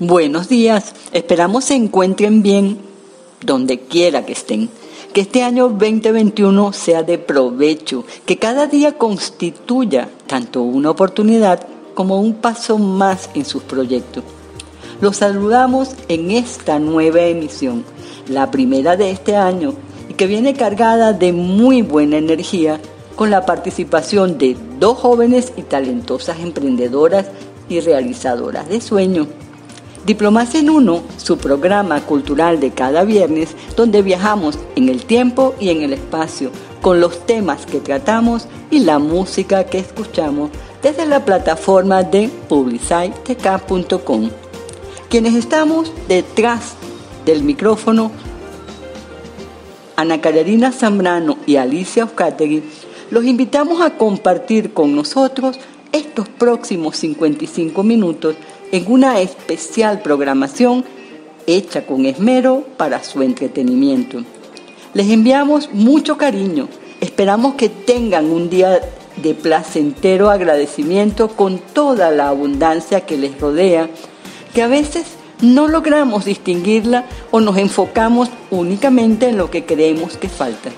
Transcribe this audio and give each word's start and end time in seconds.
Buenos 0.00 0.48
días, 0.48 0.94
esperamos 1.10 1.64
se 1.64 1.74
encuentren 1.74 2.40
bien 2.40 2.78
donde 3.44 3.80
quiera 3.80 4.24
que 4.24 4.32
estén. 4.32 4.70
Que 5.12 5.22
este 5.22 5.42
año 5.42 5.68
2021 5.70 6.72
sea 6.72 7.02
de 7.02 7.18
provecho, 7.18 8.04
que 8.24 8.36
cada 8.36 8.68
día 8.68 8.96
constituya 8.96 10.08
tanto 10.28 10.62
una 10.62 10.90
oportunidad 10.90 11.66
como 11.94 12.20
un 12.20 12.34
paso 12.34 12.78
más 12.78 13.28
en 13.34 13.44
sus 13.44 13.64
proyectos. 13.64 14.22
Los 15.00 15.16
saludamos 15.16 15.96
en 16.06 16.30
esta 16.30 16.78
nueva 16.78 17.22
emisión, 17.22 17.82
la 18.28 18.52
primera 18.52 18.96
de 18.96 19.10
este 19.10 19.34
año, 19.34 19.74
y 20.08 20.14
que 20.14 20.28
viene 20.28 20.54
cargada 20.54 21.12
de 21.12 21.32
muy 21.32 21.82
buena 21.82 22.18
energía 22.18 22.80
con 23.16 23.32
la 23.32 23.44
participación 23.44 24.38
de 24.38 24.56
dos 24.78 24.96
jóvenes 24.96 25.52
y 25.56 25.62
talentosas 25.62 26.38
emprendedoras 26.38 27.26
y 27.68 27.80
realizadoras 27.80 28.68
de 28.68 28.80
sueños. 28.80 29.26
Diplomacia 30.06 30.60
en 30.60 30.70
Uno, 30.70 31.02
su 31.16 31.36
programa 31.38 32.00
cultural 32.00 32.60
de 32.60 32.70
cada 32.70 33.04
viernes, 33.04 33.50
donde 33.76 34.02
viajamos 34.02 34.58
en 34.76 34.88
el 34.88 35.04
tiempo 35.04 35.54
y 35.60 35.70
en 35.70 35.82
el 35.82 35.92
espacio, 35.92 36.50
con 36.80 37.00
los 37.00 37.26
temas 37.26 37.66
que 37.66 37.80
tratamos 37.80 38.48
y 38.70 38.80
la 38.80 38.98
música 38.98 39.64
que 39.64 39.78
escuchamos 39.78 40.50
desde 40.82 41.06
la 41.06 41.24
plataforma 41.24 42.02
de 42.02 42.30
publicitek.com. 42.48 44.30
Quienes 45.08 45.34
estamos 45.34 45.92
detrás 46.06 46.74
del 47.24 47.42
micrófono, 47.42 48.10
Ana 49.96 50.20
Carolina 50.20 50.70
Zambrano 50.70 51.38
y 51.46 51.56
Alicia 51.56 52.04
Oscategui, 52.04 52.62
los 53.10 53.24
invitamos 53.24 53.80
a 53.80 53.96
compartir 53.96 54.72
con 54.72 54.94
nosotros 54.94 55.58
estos 55.92 56.28
próximos 56.28 56.96
55 56.98 57.82
minutos 57.82 58.36
en 58.72 58.90
una 58.90 59.20
especial 59.20 60.00
programación 60.02 60.84
hecha 61.46 61.86
con 61.86 62.06
esmero 62.06 62.64
para 62.76 63.02
su 63.02 63.22
entretenimiento. 63.22 64.22
Les 64.94 65.08
enviamos 65.10 65.70
mucho 65.72 66.16
cariño. 66.18 66.68
Esperamos 67.00 67.54
que 67.54 67.68
tengan 67.68 68.26
un 68.26 68.50
día 68.50 68.80
de 69.16 69.34
placentero 69.34 70.30
agradecimiento 70.30 71.28
con 71.28 71.58
toda 71.58 72.10
la 72.10 72.28
abundancia 72.28 73.02
que 73.02 73.16
les 73.16 73.40
rodea, 73.40 73.88
que 74.54 74.62
a 74.62 74.68
veces 74.68 75.04
no 75.40 75.68
logramos 75.68 76.24
distinguirla 76.24 77.04
o 77.30 77.40
nos 77.40 77.56
enfocamos 77.56 78.28
únicamente 78.50 79.28
en 79.28 79.38
lo 79.38 79.50
que 79.50 79.64
creemos 79.64 80.16
que 80.16 80.28
falta. 80.28 80.70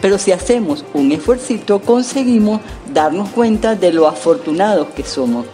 Pero 0.00 0.18
si 0.18 0.32
hacemos 0.32 0.84
un 0.94 1.12
esfuerzo, 1.12 1.80
conseguimos 1.80 2.60
darnos 2.92 3.28
cuenta 3.30 3.74
de 3.74 3.92
lo 3.92 4.08
afortunados 4.08 4.88
que 4.88 5.04
somos. 5.04 5.46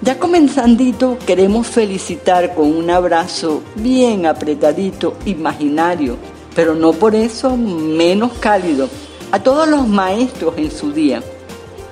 Ya 0.00 0.16
comenzandito, 0.16 1.18
queremos 1.26 1.66
felicitar 1.66 2.54
con 2.54 2.72
un 2.72 2.88
abrazo 2.88 3.62
bien 3.74 4.26
apretadito, 4.26 5.16
imaginario, 5.24 6.16
pero 6.54 6.76
no 6.76 6.92
por 6.92 7.16
eso 7.16 7.56
menos 7.56 8.32
cálido, 8.34 8.88
a 9.32 9.42
todos 9.42 9.66
los 9.66 9.88
maestros 9.88 10.54
en 10.56 10.70
su 10.70 10.92
día. 10.92 11.20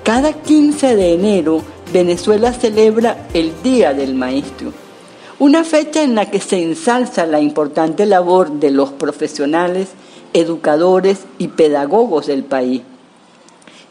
Cada 0.03 0.31
15 0.31 0.95
de 0.95 1.13
enero, 1.15 1.61
Venezuela 1.91 2.53
celebra 2.53 3.27
el 3.33 3.51
Día 3.61 3.93
del 3.93 4.15
Maestro, 4.15 4.71
una 5.37 5.65
fecha 5.65 6.01
en 6.01 6.15
la 6.15 6.31
que 6.31 6.39
se 6.39 6.63
ensalza 6.63 7.25
la 7.25 7.41
importante 7.41 8.05
labor 8.05 8.51
de 8.51 8.71
los 8.71 8.91
profesionales 8.91 9.89
educadores 10.31 11.25
y 11.39 11.49
pedagogos 11.49 12.27
del 12.27 12.45
país. 12.45 12.83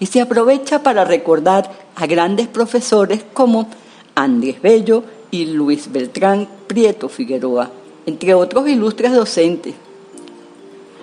Y 0.00 0.06
se 0.06 0.22
aprovecha 0.22 0.83
para 0.83 1.05
recordar 1.05 1.70
a 1.94 2.06
grandes 2.06 2.48
profesores 2.48 3.22
como 3.34 3.69
Andrés 4.17 4.62
Bello 4.62 5.05
y 5.31 5.45
Luis 5.45 5.92
Beltrán 5.92 6.48
Prieto 6.67 7.11
Figueroa, 7.11 7.70
entre 8.06 8.33
otros 8.33 8.67
ilustres 8.67 9.12
docentes. 9.12 9.75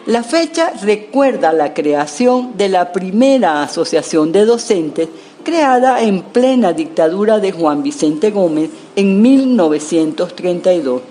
La 0.08 0.24
fecha 0.24 0.74
recuerda 0.82 1.54
la 1.54 1.76
creación 1.76 2.58
de 2.58 2.70
la 2.70 2.92
primera 2.92 3.62
asociación 3.62 4.32
de 4.32 4.46
docentes 4.46 5.10
creada 5.44 6.02
en 6.02 6.24
plena 6.24 6.74
dictadura 6.74 7.40
de 7.40 7.52
Juan 7.52 7.84
Vicente 7.84 8.32
Gómez 8.32 8.72
en 8.96 9.22
1932 9.22 11.02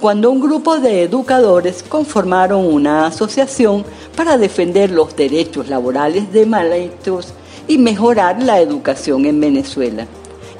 cuando 0.00 0.30
un 0.30 0.40
grupo 0.40 0.78
de 0.78 1.02
educadores 1.02 1.82
conformaron 1.82 2.64
una 2.64 3.06
asociación 3.06 3.84
para 4.16 4.38
defender 4.38 4.92
los 4.92 5.16
derechos 5.16 5.68
laborales 5.68 6.32
de 6.32 6.46
maestros 6.46 7.34
y 7.66 7.78
mejorar 7.78 8.40
la 8.42 8.60
educación 8.60 9.26
en 9.26 9.40
Venezuela. 9.40 10.06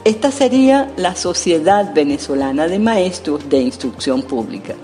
Esta 0.08 0.32
sería 0.32 0.90
la 0.96 1.14
Sociedad 1.14 1.92
Venezolana 1.92 2.66
de 2.66 2.78
Maestros 2.78 3.46
de 3.46 3.60
Instrucción 3.60 4.22
Pública. 4.22 4.74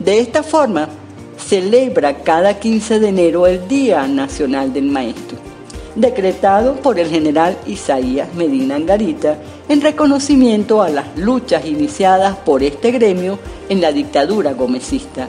De 0.00 0.18
esta 0.18 0.42
forma, 0.42 0.88
celebra 1.36 2.24
cada 2.24 2.58
15 2.58 2.98
de 2.98 3.08
enero 3.08 3.46
el 3.46 3.68
Día 3.68 4.08
Nacional 4.08 4.72
del 4.72 4.86
Maestro 4.86 5.38
decretado 5.94 6.74
por 6.74 6.98
el 6.98 7.08
general 7.08 7.56
Isaías 7.68 8.34
Medina 8.34 8.74
Angarita 8.74 9.38
en 9.68 9.80
reconocimiento 9.80 10.82
a 10.82 10.88
las 10.88 11.16
luchas 11.16 11.64
iniciadas 11.64 12.36
por 12.38 12.64
este 12.64 12.90
gremio 12.90 13.38
en 13.68 13.80
la 13.80 13.92
dictadura 13.92 14.54
gomecista, 14.54 15.28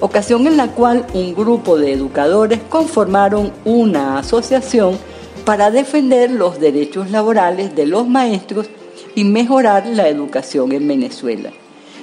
ocasión 0.00 0.48
en 0.48 0.56
la 0.56 0.72
cual 0.72 1.06
un 1.14 1.36
grupo 1.36 1.78
de 1.78 1.92
educadores 1.92 2.58
conformaron 2.68 3.52
una 3.64 4.18
asociación 4.18 4.98
para 5.44 5.70
defender 5.70 6.30
los 6.30 6.60
derechos 6.60 7.10
laborales 7.10 7.74
de 7.74 7.86
los 7.86 8.06
maestros 8.06 8.68
y 9.14 9.24
mejorar 9.24 9.86
la 9.86 10.08
educación 10.08 10.72
en 10.72 10.86
Venezuela. 10.86 11.50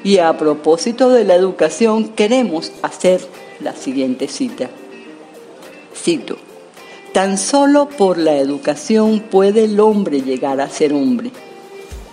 Y 0.03 0.19
a 0.19 0.37
propósito 0.37 1.09
de 1.09 1.23
la 1.23 1.35
educación 1.35 2.09
queremos 2.09 2.71
hacer 2.81 3.21
la 3.59 3.73
siguiente 3.73 4.27
cita. 4.27 4.69
Cito. 5.95 6.37
Tan 7.13 7.37
solo 7.37 7.89
por 7.89 8.17
la 8.17 8.37
educación 8.37 9.21
puede 9.21 9.65
el 9.65 9.79
hombre 9.79 10.21
llegar 10.21 10.61
a 10.61 10.69
ser 10.69 10.93
hombre. 10.93 11.31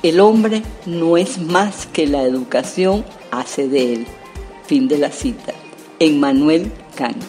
El 0.03 0.21
hombre 0.21 0.63
no 0.87 1.17
es 1.17 1.39
más 1.39 1.87
que 1.87 2.07
la 2.07 2.23
educación 2.23 3.05
hace 3.31 3.69
de 3.69 3.95
él. 3.95 4.07
Fin 4.67 4.89
de 4.89 4.99
la 4.99 5.11
cita. 5.11 5.53
Emmanuel 5.99 6.71
Kant. 6.97 7.23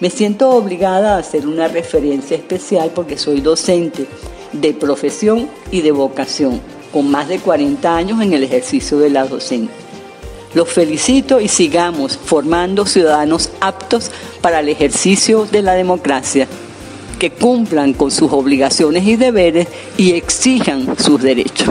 Me 0.00 0.08
siento 0.08 0.48
obligada 0.50 1.14
a 1.14 1.18
hacer 1.18 1.46
una 1.46 1.68
referencia 1.68 2.34
especial 2.34 2.90
porque 2.94 3.18
soy 3.18 3.42
docente 3.42 4.06
de 4.50 4.72
profesión 4.72 5.50
y 5.70 5.82
de 5.82 5.92
vocación, 5.92 6.62
con 6.90 7.10
más 7.10 7.28
de 7.28 7.38
40 7.38 7.96
años 7.96 8.22
en 8.22 8.32
el 8.32 8.42
ejercicio 8.42 8.98
de 8.98 9.10
la 9.10 9.26
docencia. 9.26 9.74
Los 10.54 10.70
felicito 10.70 11.38
y 11.38 11.48
sigamos 11.48 12.16
formando 12.16 12.86
ciudadanos 12.86 13.50
aptos 13.60 14.10
para 14.40 14.60
el 14.60 14.70
ejercicio 14.70 15.44
de 15.44 15.60
la 15.60 15.74
democracia 15.74 16.48
que 17.18 17.30
cumplan 17.30 17.92
con 17.92 18.10
sus 18.10 18.32
obligaciones 18.32 19.06
y 19.06 19.16
deberes 19.16 19.68
y 19.98 20.12
exijan 20.12 20.98
sus 20.98 21.20
derechos. 21.20 21.68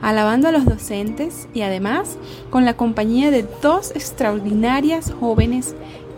Alabando 0.00 0.48
a 0.48 0.52
los 0.52 0.64
docentes 0.64 1.48
y 1.54 1.62
además 1.62 2.16
con 2.50 2.64
la 2.64 2.76
compañía 2.76 3.30
de 3.30 3.46
dos 3.62 3.92
extraordinarias 3.94 5.12
jóvenes 5.18 5.74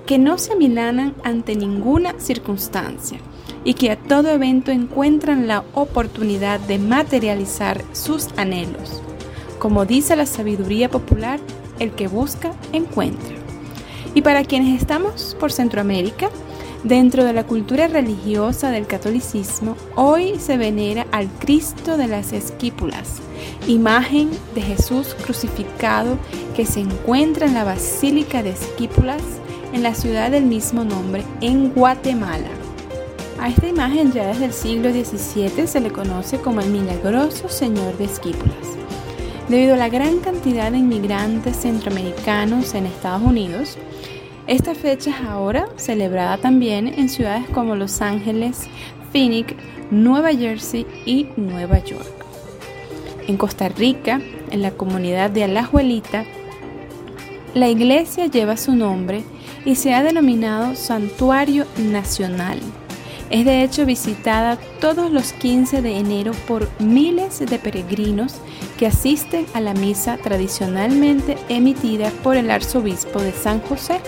que 0.06 0.18
no 0.18 0.38
se 0.38 0.52
amilanan 0.52 1.14
ante 1.24 1.56
ninguna 1.56 2.14
circunstancia 2.18 3.18
y 3.64 3.74
que 3.74 3.90
a 3.90 3.96
todo 3.96 4.28
evento 4.30 4.70
encuentran 4.70 5.48
la 5.48 5.64
oportunidad 5.74 6.60
de 6.60 6.78
materializar 6.78 7.82
sus 7.92 8.28
anhelos. 8.36 9.02
Como 9.58 9.84
dice 9.84 10.14
la 10.14 10.26
sabiduría 10.26 10.90
popular, 10.90 11.40
el 11.80 11.90
que 11.90 12.06
busca, 12.06 12.52
encuentra. 12.72 13.34
Y 14.14 14.22
para 14.22 14.44
quienes 14.44 14.80
estamos 14.80 15.36
por 15.40 15.52
Centroamérica, 15.52 16.30
dentro 16.84 17.24
de 17.24 17.32
la 17.32 17.44
cultura 17.44 17.88
religiosa 17.88 18.70
del 18.70 18.86
catolicismo, 18.86 19.76
hoy 19.94 20.38
se 20.38 20.56
venera 20.56 21.06
al 21.12 21.28
Cristo 21.28 21.96
de 21.96 22.06
las 22.06 22.32
Esquípulas, 22.32 23.20
imagen 23.66 24.30
de 24.54 24.62
Jesús 24.62 25.14
crucificado 25.22 26.18
que 26.54 26.66
se 26.66 26.80
encuentra 26.80 27.46
en 27.46 27.54
la 27.54 27.64
Basílica 27.64 28.42
de 28.42 28.50
Esquípulas 28.50 29.22
en 29.72 29.82
la 29.82 29.94
ciudad 29.94 30.30
del 30.30 30.44
mismo 30.44 30.84
nombre, 30.84 31.24
en 31.40 31.70
Guatemala. 31.70 32.48
A 33.38 33.48
esta 33.50 33.68
imagen 33.68 34.12
ya 34.12 34.26
desde 34.28 34.46
el 34.46 34.52
siglo 34.52 34.90
XVII 34.90 35.66
se 35.66 35.80
le 35.80 35.90
conoce 35.90 36.38
como 36.38 36.60
el 36.60 36.70
milagroso 36.70 37.48
Señor 37.48 37.96
de 37.98 38.04
Esquípulas. 38.04 38.54
Debido 39.48 39.74
a 39.74 39.76
la 39.76 39.88
gran 39.88 40.18
cantidad 40.18 40.72
de 40.72 40.78
inmigrantes 40.78 41.56
centroamericanos 41.58 42.74
en 42.74 42.86
Estados 42.86 43.22
Unidos, 43.22 43.76
esta 44.46 44.74
fecha 44.74 45.10
es 45.10 45.26
ahora 45.26 45.66
celebrada 45.76 46.38
también 46.38 46.86
en 46.86 47.08
ciudades 47.08 47.48
como 47.50 47.74
Los 47.74 48.00
Ángeles, 48.00 48.68
Phoenix, 49.12 49.54
Nueva 49.90 50.32
Jersey 50.32 50.86
y 51.04 51.28
Nueva 51.36 51.78
York. 51.80 52.06
En 53.26 53.36
Costa 53.36 53.68
Rica, 53.68 54.20
en 54.50 54.62
la 54.62 54.70
comunidad 54.70 55.30
de 55.30 55.44
Alajuelita, 55.44 56.24
La 57.54 57.68
iglesia 57.68 58.26
lleva 58.26 58.56
su 58.56 58.76
nombre 58.76 59.24
y 59.64 59.74
se 59.74 59.94
ha 59.94 60.02
denominado 60.02 60.76
Santuario 60.76 61.64
Nacional. 61.78 62.60
Es 63.30 63.44
de 63.44 63.64
hecho 63.64 63.84
visitada 63.84 64.56
todos 64.80 65.10
los 65.10 65.32
15 65.32 65.82
de 65.82 65.96
enero 65.96 66.32
por 66.46 66.68
miles 66.80 67.40
de 67.40 67.58
peregrinos 67.58 68.34
que 68.78 68.86
asisten 68.86 69.46
a 69.54 69.60
la 69.60 69.74
misa 69.74 70.16
tradicionalmente 70.18 71.36
emitida 71.48 72.10
por 72.22 72.36
el 72.36 72.50
arzobispo 72.50 73.20
de 73.20 73.32
San 73.32 73.60
José. 73.62 74.00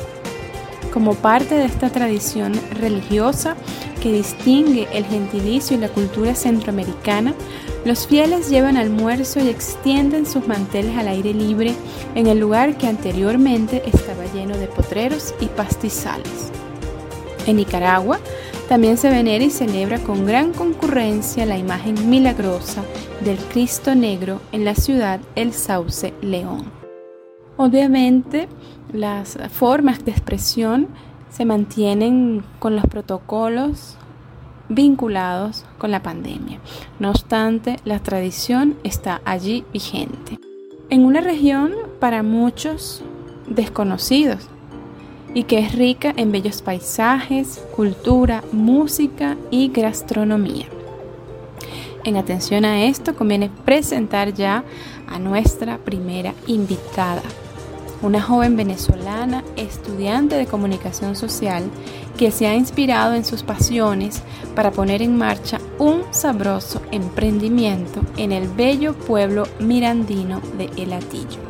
Como 0.98 1.14
parte 1.14 1.54
de 1.54 1.64
esta 1.64 1.90
tradición 1.90 2.54
religiosa 2.80 3.54
que 4.02 4.10
distingue 4.10 4.88
el 4.92 5.04
gentilicio 5.04 5.76
y 5.76 5.80
la 5.80 5.90
cultura 5.90 6.34
centroamericana, 6.34 7.34
los 7.84 8.08
fieles 8.08 8.50
llevan 8.50 8.76
almuerzo 8.76 9.38
y 9.38 9.48
extienden 9.48 10.26
sus 10.26 10.48
manteles 10.48 10.96
al 10.96 11.06
aire 11.06 11.32
libre 11.32 11.72
en 12.16 12.26
el 12.26 12.40
lugar 12.40 12.76
que 12.78 12.88
anteriormente 12.88 13.80
estaba 13.86 14.24
lleno 14.34 14.58
de 14.58 14.66
potreros 14.66 15.36
y 15.40 15.46
pastizales. 15.46 16.50
En 17.46 17.58
Nicaragua 17.58 18.18
también 18.68 18.96
se 18.96 19.08
venera 19.08 19.44
y 19.44 19.50
celebra 19.50 20.00
con 20.00 20.26
gran 20.26 20.52
concurrencia 20.52 21.46
la 21.46 21.58
imagen 21.58 22.10
milagrosa 22.10 22.82
del 23.20 23.38
Cristo 23.52 23.94
Negro 23.94 24.40
en 24.50 24.64
la 24.64 24.74
ciudad 24.74 25.20
El 25.36 25.52
Sauce 25.52 26.12
León. 26.22 26.77
Obviamente, 27.58 28.48
las 28.92 29.36
formas 29.50 30.04
de 30.04 30.12
expresión 30.12 30.86
se 31.28 31.44
mantienen 31.44 32.44
con 32.60 32.76
los 32.76 32.86
protocolos 32.86 33.96
vinculados 34.68 35.64
con 35.76 35.90
la 35.90 36.00
pandemia. 36.00 36.60
No 37.00 37.10
obstante, 37.10 37.80
la 37.84 37.98
tradición 37.98 38.76
está 38.84 39.20
allí 39.24 39.64
vigente. 39.72 40.38
En 40.88 41.04
una 41.04 41.20
región 41.20 41.72
para 41.98 42.22
muchos 42.22 43.02
desconocidos 43.48 44.46
y 45.34 45.42
que 45.42 45.58
es 45.58 45.74
rica 45.74 46.14
en 46.16 46.30
bellos 46.30 46.62
paisajes, 46.62 47.60
cultura, 47.74 48.44
música 48.52 49.36
y 49.50 49.70
gastronomía. 49.70 50.66
En 52.04 52.16
atención 52.16 52.64
a 52.64 52.84
esto, 52.84 53.16
conviene 53.16 53.50
presentar 53.64 54.32
ya 54.32 54.62
a 55.08 55.18
nuestra 55.18 55.78
primera 55.78 56.34
invitada 56.46 57.22
una 58.02 58.22
joven 58.22 58.56
venezolana, 58.56 59.44
estudiante 59.56 60.36
de 60.36 60.46
comunicación 60.46 61.16
social, 61.16 61.64
que 62.16 62.30
se 62.30 62.46
ha 62.46 62.54
inspirado 62.54 63.14
en 63.14 63.24
sus 63.24 63.42
pasiones 63.42 64.22
para 64.54 64.70
poner 64.70 65.02
en 65.02 65.16
marcha 65.16 65.60
un 65.78 66.02
sabroso 66.10 66.82
emprendimiento 66.90 68.00
en 68.16 68.32
el 68.32 68.48
bello 68.48 68.94
pueblo 68.94 69.44
mirandino 69.58 70.40
de 70.56 70.70
El 70.76 70.92
Atillo. 70.92 71.40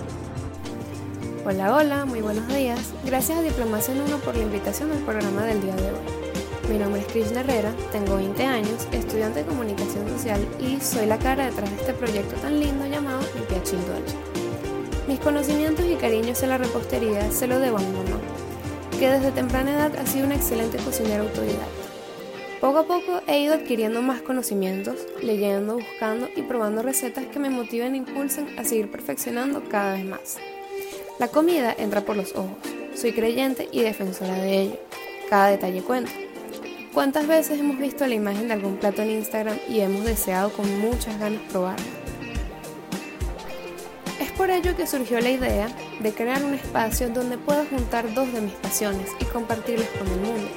Hola, 1.47 1.75
hola, 1.75 2.05
muy 2.05 2.21
buenos 2.21 2.47
días. 2.49 2.93
Gracias 3.05 3.39
a 3.39 3.43
Diplomacia 3.43 3.95
en 3.95 4.03
Uno 4.03 4.19
por 4.19 4.37
la 4.37 4.43
invitación 4.43 4.93
al 4.93 4.99
programa 4.99 5.43
del 5.45 5.63
día 5.63 5.75
de 5.75 5.93
hoy. 5.93 6.29
Mi 6.71 6.77
nombre 6.77 7.01
es 7.01 7.07
Krishna 7.07 7.41
Herrera, 7.41 7.73
tengo 7.93 8.17
20 8.17 8.45
años, 8.45 8.87
estudiante 8.93 9.39
de 9.39 9.47
comunicación 9.47 10.07
social 10.11 10.47
y 10.61 10.79
soy 10.83 11.07
la 11.07 11.19
cara 11.19 11.47
detrás 11.47 11.71
de 11.71 11.77
este 11.77 11.95
proyecto 11.95 12.35
tan 12.43 12.61
lindo 12.61 12.87
llamado 12.87 13.21
Mi 13.35 13.41
Piachín 13.47 13.79
mis 15.09 15.19
conocimientos 15.21 15.87
y 15.87 15.95
cariños 15.95 16.43
en 16.43 16.51
la 16.51 16.59
repostería 16.59 17.33
se 17.33 17.47
lo 17.47 17.59
debo 17.59 17.79
a 17.79 17.81
mi 17.81 17.87
mamá, 17.87 18.21
que 19.01 19.09
desde 19.09 19.31
temprana 19.31 19.73
edad 19.73 19.97
ha 19.97 20.07
sido 20.07 20.27
una 20.27 20.35
excelente 20.35 20.77
cocinera 20.77 21.23
autodidacta. 21.23 21.65
Poco 22.61 22.79
a 22.81 22.87
poco 22.87 23.23
he 23.27 23.41
ido 23.41 23.55
adquiriendo 23.55 24.03
más 24.03 24.21
conocimientos, 24.21 24.97
leyendo, 25.23 25.77
buscando 25.77 26.29
y 26.37 26.43
probando 26.43 26.83
recetas 26.83 27.25
que 27.25 27.39
me 27.39 27.49
motiven 27.49 27.95
e 27.95 27.99
impulsen 27.99 28.59
a 28.59 28.65
seguir 28.65 28.91
perfeccionando 28.91 29.63
cada 29.71 29.95
vez 29.95 30.05
más. 30.05 30.37
La 31.19 31.29
comida 31.29 31.75
entra 31.79 32.03
por 32.03 32.17
los 32.17 32.33
ojos. 32.33 32.59
Soy 32.95 33.13
creyente 33.13 33.67
y 33.73 33.81
defensora 33.81 34.35
de 34.35 34.61
ello. 34.61 34.79
Cada 35.31 35.49
detalle 35.49 35.81
cuenta. 35.83 36.13
¿Cuántas 36.93 37.27
veces 37.27 37.61
hemos 37.61 37.79
visto 37.79 38.07
la 38.07 38.15
imagen 38.15 38.49
de 38.49 38.55
algún 38.55 38.77
plato 38.77 39.01
en 39.01 39.13
Instagram 39.13 39.57
y 39.69 39.81
hemos 39.81 40.05
deseado 40.05 40.51
con 40.51 40.81
muchas 40.81 41.19
ganas 41.19 41.41
probarlo? 41.51 42.08
Por 44.39 44.51
ello 44.51 44.77
que 44.77 44.87
surgió 44.87 45.21
la 45.21 45.31
idea 45.31 45.69
de 45.99 46.15
crear 46.15 46.45
un 46.45 46.55
espacio 46.55 47.09
donde 47.09 47.37
pueda 47.37 47.67
juntar 47.67 48.15
dos 48.15 48.33
de 48.33 48.41
mis 48.41 48.53
pasiones 48.55 49.11
y 49.19 49.25
compartirlas 49.25 49.89
con 49.99 50.07
el 50.07 50.21
mundo, 50.21 50.49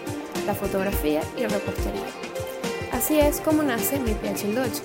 la 0.45 0.53
fotografía 0.53 1.21
y 1.35 1.41
la 1.41 1.47
repostería. 1.47 2.05
Así 2.91 3.17
es 3.17 3.41
como 3.41 3.63
nace 3.63 3.99
mi 3.99 4.11
PH 4.11 4.53
Dolce, 4.53 4.83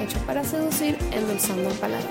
hecho 0.00 0.18
para 0.26 0.44
seducir 0.44 0.96
endulzando 1.10 1.68
el 1.68 1.74
paladar. 1.76 2.08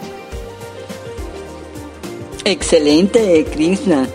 Excelente, 2.44 3.46
Krishna. 3.54 4.06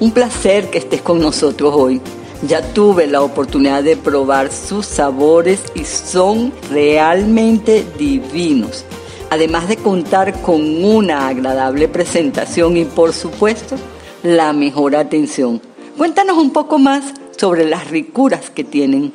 Un 0.00 0.12
placer 0.12 0.68
que 0.68 0.78
estés 0.78 1.00
con 1.00 1.18
nosotros 1.18 1.74
hoy. 1.74 2.02
Ya 2.46 2.62
tuve 2.74 3.06
la 3.06 3.22
oportunidad 3.22 3.82
de 3.82 3.96
probar 3.96 4.52
sus 4.52 4.84
sabores 4.84 5.60
y 5.74 5.84
son 5.84 6.52
realmente 6.70 7.86
divinos 7.98 8.84
además 9.30 9.68
de 9.68 9.76
contar 9.76 10.42
con 10.42 10.84
una 10.84 11.28
agradable 11.28 11.88
presentación 11.88 12.76
y 12.76 12.84
por 12.84 13.12
supuesto 13.12 13.76
la 14.22 14.52
mejor 14.52 14.96
atención. 14.96 15.62
Cuéntanos 15.96 16.36
un 16.36 16.52
poco 16.52 16.78
más 16.78 17.14
sobre 17.36 17.64
las 17.64 17.88
ricuras 17.90 18.50
que 18.50 18.64
tienen. 18.64 19.12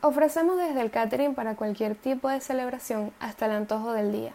Ofrecemos 0.00 0.58
desde 0.58 0.80
el 0.80 0.90
catering 0.90 1.34
para 1.34 1.56
cualquier 1.56 1.96
tipo 1.96 2.28
de 2.28 2.40
celebración 2.40 3.10
hasta 3.18 3.46
el 3.46 3.52
antojo 3.52 3.92
del 3.92 4.12
día. 4.12 4.32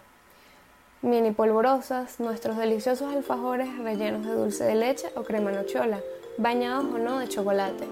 Mini 1.01 1.31
polvorosas, 1.31 2.19
nuestros 2.19 2.57
deliciosos 2.57 3.13
alfajores 3.13 3.77
rellenos 3.79 4.25
de 4.25 4.33
dulce 4.33 4.63
de 4.63 4.75
leche 4.75 5.07
o 5.15 5.23
crema 5.23 5.51
nochola, 5.51 5.99
bañados 6.37 6.85
o 6.85 6.97
no 6.97 7.19
de 7.19 7.27
chocolate 7.27 7.85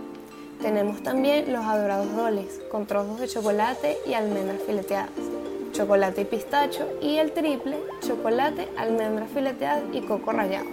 tenemos 0.62 1.02
también 1.02 1.52
los 1.52 1.66
adorados 1.66 2.16
doles, 2.16 2.62
con 2.70 2.86
trozos 2.86 3.20
de 3.20 3.28
chocolate 3.28 3.98
y 4.06 4.14
almendras 4.14 4.62
fileteadas, 4.66 5.10
chocolate 5.72 6.22
y 6.22 6.26
pistacho 6.26 6.88
y 7.02 7.18
el 7.18 7.32
triple, 7.32 7.78
chocolate, 8.06 8.68
almendras 8.78 9.30
fileteadas 9.32 9.84
y 9.92 10.02
coco 10.02 10.32
rallado. 10.32 10.68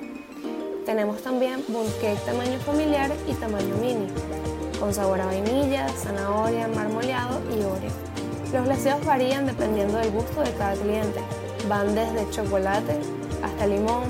Tenemos 0.84 1.22
también 1.22 1.64
cake 2.00 2.24
tamaño 2.24 2.58
familiar 2.60 3.10
y 3.26 3.34
tamaño 3.34 3.76
mini, 3.76 4.08
con 4.78 4.92
sabor 4.92 5.20
a 5.20 5.26
vainilla, 5.26 5.88
zanahoria, 5.88 6.68
marmoleado 6.68 7.40
y 7.50 7.60
oreo. 7.60 7.90
Los 8.52 8.64
glaseados 8.64 9.04
varían 9.04 9.46
dependiendo 9.46 9.98
del 9.98 10.10
gusto 10.10 10.42
de 10.42 10.52
cada 10.52 10.74
cliente. 10.74 11.20
Van 11.68 11.94
desde 11.94 12.30
chocolate 12.30 12.98
hasta 13.42 13.66
limón, 13.66 14.04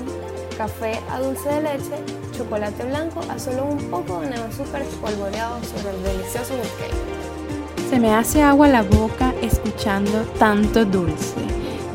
café 0.57 0.99
a 1.09 1.19
dulce 1.19 1.49
de 1.49 1.61
leche, 1.61 2.18
chocolate 2.39 2.85
blanco 2.85 3.19
a 3.29 3.37
solo 3.37 3.65
un 3.65 3.77
poco 3.89 4.21
de 4.21 4.33
azúcar 4.33 4.81
espolvoreado 4.81 5.59
sobre 5.61 5.93
el 5.93 6.03
delicioso 6.03 6.53
cake. 6.77 7.89
Se 7.89 7.99
me 7.99 8.13
hace 8.13 8.41
agua 8.41 8.69
la 8.69 8.81
boca 8.81 9.33
escuchando 9.41 10.21
tanto 10.39 10.85
dulce. 10.85 11.35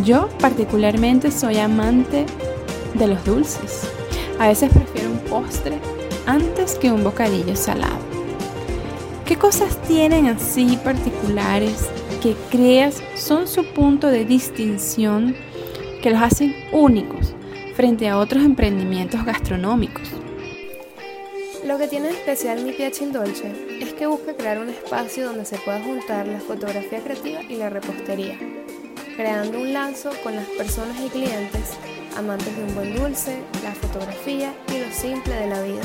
Yo 0.04 0.28
particularmente 0.40 1.30
soy 1.30 1.56
amante 1.58 2.26
de 2.92 3.06
los 3.06 3.24
dulces. 3.24 3.88
A 4.38 4.48
veces 4.48 4.70
prefiero 4.70 5.12
un 5.12 5.18
postre 5.20 5.78
antes 6.26 6.74
que 6.74 6.92
un 6.92 7.02
bocadillo 7.02 7.56
salado. 7.56 8.04
¿Qué 9.24 9.36
cosas 9.36 9.80
tienen 9.88 10.26
así 10.26 10.78
particulares 10.84 11.88
que 12.22 12.36
creas 12.50 13.02
son 13.16 13.48
su 13.48 13.64
punto 13.64 14.08
de 14.08 14.26
distinción 14.26 15.34
que 16.02 16.10
los 16.10 16.20
hacen 16.20 16.54
únicos 16.70 17.34
frente 17.74 18.08
a 18.08 18.18
otros 18.18 18.44
emprendimientos 18.44 19.24
gastronómicos. 19.24 20.23
Lo 21.74 21.80
que 21.80 21.88
tiene 21.88 22.06
de 22.06 22.14
especial 22.14 22.62
mi 22.62 22.70
Piachin 22.70 23.10
Dolce 23.10 23.50
es 23.80 23.94
que 23.94 24.06
busca 24.06 24.32
crear 24.36 24.60
un 24.60 24.68
espacio 24.68 25.26
donde 25.26 25.44
se 25.44 25.58
pueda 25.58 25.82
juntar 25.82 26.24
la 26.24 26.38
fotografía 26.38 27.02
creativa 27.02 27.42
y 27.42 27.56
la 27.56 27.68
repostería, 27.68 28.38
creando 29.16 29.58
un 29.58 29.72
lazo 29.72 30.12
con 30.22 30.36
las 30.36 30.46
personas 30.50 30.96
y 31.00 31.08
clientes 31.08 31.70
amantes 32.16 32.56
de 32.56 32.62
un 32.62 32.76
buen 32.76 32.94
dulce, 32.94 33.38
la 33.64 33.74
fotografía 33.74 34.54
y 34.68 34.86
lo 34.86 34.94
simple 34.94 35.34
de 35.34 35.48
la 35.48 35.62
vida, 35.62 35.82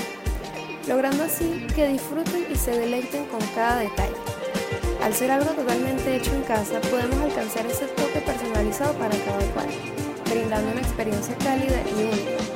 logrando 0.88 1.24
así 1.24 1.66
que 1.74 1.88
disfruten 1.88 2.46
y 2.52 2.56
se 2.56 2.70
deleiten 2.70 3.26
con 3.26 3.42
cada 3.56 3.80
detalle. 3.80 4.14
Al 5.02 5.16
ser 5.16 5.32
algo 5.32 5.50
totalmente 5.54 6.18
hecho 6.18 6.36
en 6.36 6.44
casa, 6.44 6.80
podemos 6.82 7.20
alcanzar 7.20 7.66
ese 7.66 7.88
toque 7.88 8.20
personalizado 8.20 8.94
para 8.94 9.18
cada 9.26 9.44
cual 9.56 9.70
brindando 10.30 10.72
una 10.72 10.82
experiencia 10.82 11.36
cálida 11.38 11.82
y 11.82 12.04
única. 12.04 12.49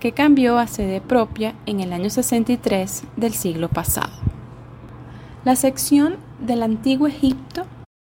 que 0.00 0.12
cambió 0.12 0.58
a 0.58 0.66
sede 0.66 1.00
propia 1.00 1.54
en 1.66 1.80
el 1.80 1.92
año 1.92 2.10
63 2.10 3.04
del 3.16 3.34
siglo 3.34 3.68
pasado. 3.68 4.12
La 5.44 5.56
sección 5.56 6.16
del 6.40 6.62
Antiguo 6.62 7.06
Egipto 7.06 7.66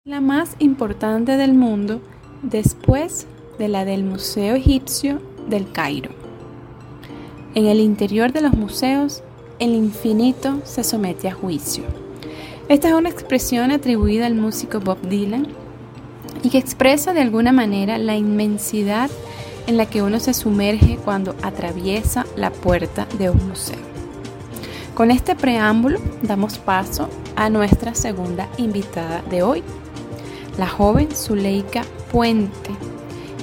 la 0.06 0.20
más 0.20 0.54
importante 0.60 1.36
del 1.36 1.52
mundo 1.52 2.00
después 2.42 3.26
de 3.58 3.66
la 3.66 3.84
del 3.84 4.04
Museo 4.04 4.54
Egipcio 4.54 5.20
del 5.48 5.72
Cairo. 5.72 6.12
En 7.56 7.66
el 7.66 7.80
interior 7.80 8.32
de 8.32 8.40
los 8.40 8.52
museos, 8.52 9.24
el 9.58 9.74
infinito 9.74 10.60
se 10.62 10.84
somete 10.84 11.28
a 11.28 11.34
juicio. 11.34 11.82
Esta 12.68 12.86
es 12.86 12.94
una 12.94 13.08
expresión 13.08 13.72
atribuida 13.72 14.26
al 14.26 14.36
músico 14.36 14.78
Bob 14.78 15.00
Dylan 15.00 15.48
y 16.44 16.50
que 16.50 16.58
expresa 16.58 17.12
de 17.12 17.22
alguna 17.22 17.50
manera 17.50 17.98
la 17.98 18.14
inmensidad 18.14 19.10
en 19.66 19.76
la 19.76 19.86
que 19.86 20.02
uno 20.02 20.20
se 20.20 20.34
sumerge 20.34 20.98
cuando 21.04 21.34
atraviesa 21.42 22.24
la 22.36 22.50
puerta 22.50 23.06
de 23.18 23.30
un 23.30 23.48
museo. 23.48 23.78
Con 24.94 25.10
este 25.10 25.34
preámbulo 25.34 25.98
damos 26.22 26.58
paso 26.58 27.08
a 27.34 27.50
nuestra 27.50 27.94
segunda 27.94 28.48
invitada 28.56 29.22
de 29.28 29.42
hoy, 29.42 29.62
la 30.56 30.66
joven 30.66 31.14
Zuleika 31.14 31.82
Puente, 32.10 32.70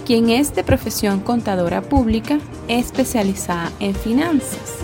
quien 0.06 0.30
es 0.30 0.56
de 0.56 0.63
profesión 0.63 1.20
contadora 1.20 1.82
pública 1.82 2.39
especializada 2.68 3.72
en 3.80 3.94
finanzas, 3.94 4.80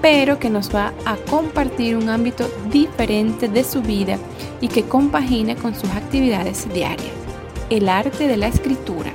pero 0.00 0.38
que 0.38 0.48
nos 0.48 0.74
va 0.74 0.94
a 1.04 1.16
compartir 1.16 1.96
un 1.96 2.08
ámbito 2.08 2.48
diferente 2.70 3.48
de 3.48 3.62
su 3.62 3.82
vida 3.82 4.16
y 4.60 4.68
que 4.68 4.84
compagina 4.84 5.54
con 5.54 5.74
sus 5.74 5.90
actividades 5.90 6.72
diarias, 6.72 7.12
el 7.68 7.88
arte 7.88 8.26
de 8.26 8.38
la 8.38 8.46
escritura. 8.48 9.12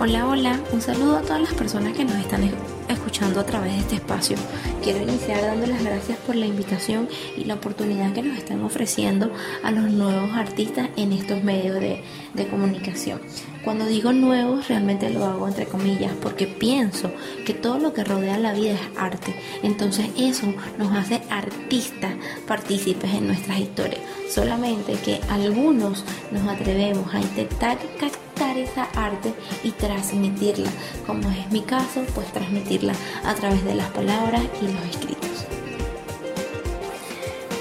Hola, 0.00 0.28
hola, 0.28 0.60
un 0.72 0.80
saludo 0.80 1.16
a 1.16 1.22
todas 1.22 1.40
las 1.42 1.54
personas 1.54 1.92
que 1.92 2.04
nos 2.04 2.14
están 2.14 2.48
escuchando 2.88 3.40
a 3.40 3.44
través 3.44 3.72
de 3.72 3.78
este 3.80 3.94
espacio. 3.96 4.36
Quiero 4.80 5.02
iniciar 5.02 5.42
dando 5.42 5.66
las 5.66 5.82
gracias 5.82 6.16
por 6.18 6.36
la 6.36 6.46
invitación 6.46 7.08
y 7.36 7.42
la 7.46 7.54
oportunidad 7.54 8.12
que 8.12 8.22
nos 8.22 8.38
están 8.38 8.62
ofreciendo 8.62 9.32
a 9.64 9.72
los 9.72 9.90
nuevos 9.90 10.30
artistas 10.36 10.88
en 10.96 11.12
estos 11.12 11.42
medios 11.42 11.80
de, 11.80 12.46
comunicación. 12.48 13.20
Cuando 13.64 13.86
digo 13.86 14.12
nuevos, 14.12 14.68
realmente 14.68 15.10
lo 15.10 15.24
hago 15.24 15.48
entre 15.48 15.66
comillas 15.66 16.12
porque 16.22 16.46
pienso 16.46 17.10
que 17.44 17.52
todo 17.52 17.80
lo 17.80 17.92
que 17.92 18.04
rodea 18.04 18.38
la 18.38 18.52
vida 18.52 18.74
es 18.74 18.80
arte. 18.96 19.34
Entonces 19.64 20.10
eso 20.16 20.46
nos 20.78 20.92
hace 20.96 21.22
artistas 21.28 22.14
partícipes 22.46 23.12
en 23.14 23.26
nuestras 23.26 23.58
historias. 23.58 24.00
Solamente 24.30 24.92
que 24.92 25.20
algunos 25.28 26.04
nos 26.30 26.46
atrevemos 26.46 27.12
a 27.12 27.20
intentar 27.20 27.78
captar 27.98 28.27
esa 28.64 28.84
arte 28.94 29.32
y 29.62 29.70
transmitirla. 29.72 30.70
Como 31.06 31.30
es 31.30 31.50
mi 31.50 31.62
caso, 31.62 32.02
pues 32.14 32.30
transmitirla 32.32 32.92
a 33.24 33.34
través 33.34 33.64
de 33.64 33.74
las 33.74 33.88
palabras 33.90 34.42
y 34.60 34.66
los 34.66 34.82
escritos. 34.90 35.46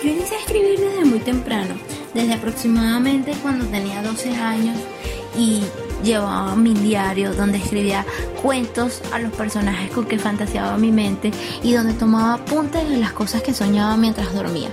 Yo 0.03 0.09
inicié 0.09 0.37
a 0.37 0.39
escribir 0.39 0.79
desde 0.79 1.05
muy 1.05 1.19
temprano, 1.19 1.75
desde 2.13 2.33
aproximadamente 2.33 3.33
cuando 3.41 3.65
tenía 3.65 4.01
12 4.01 4.35
años 4.35 4.77
y 5.37 5.63
llevaba 6.03 6.55
mi 6.55 6.73
diario 6.73 7.33
donde 7.33 7.57
escribía 7.57 8.05
cuentos 8.41 9.01
a 9.11 9.19
los 9.19 9.31
personajes 9.33 9.91
con 9.91 10.05
que 10.05 10.19
fantaseaba 10.19 10.77
mi 10.77 10.91
mente 10.91 11.31
y 11.63 11.73
donde 11.73 11.93
tomaba 11.93 12.35
apuntes 12.35 12.87
de 12.89 12.97
las 12.97 13.11
cosas 13.13 13.41
que 13.41 13.53
soñaba 13.53 13.97
mientras 13.97 14.33
dormía. 14.33 14.69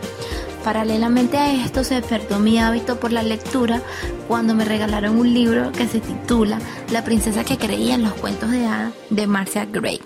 Paralelamente 0.64 1.37
a 1.37 1.52
esto 1.52 1.85
se 1.85 1.97
despertó 1.97 2.38
mi 2.40 2.59
hábito 2.59 2.99
por 2.99 3.12
la 3.12 3.23
lectura 3.23 3.83
cuando 4.26 4.54
me 4.54 4.64
regalaron 4.64 5.18
un 5.18 5.35
libro 5.35 5.71
que 5.73 5.87
se 5.87 6.00
titula 6.00 6.59
La 6.90 7.04
princesa 7.04 7.44
que 7.44 7.59
creía 7.59 7.97
en 7.97 8.02
los 8.02 8.14
cuentos 8.14 8.50
de 8.50 8.64
hadas 8.64 8.94
de 9.11 9.26
Marcia 9.26 9.66
Gray. 9.66 10.00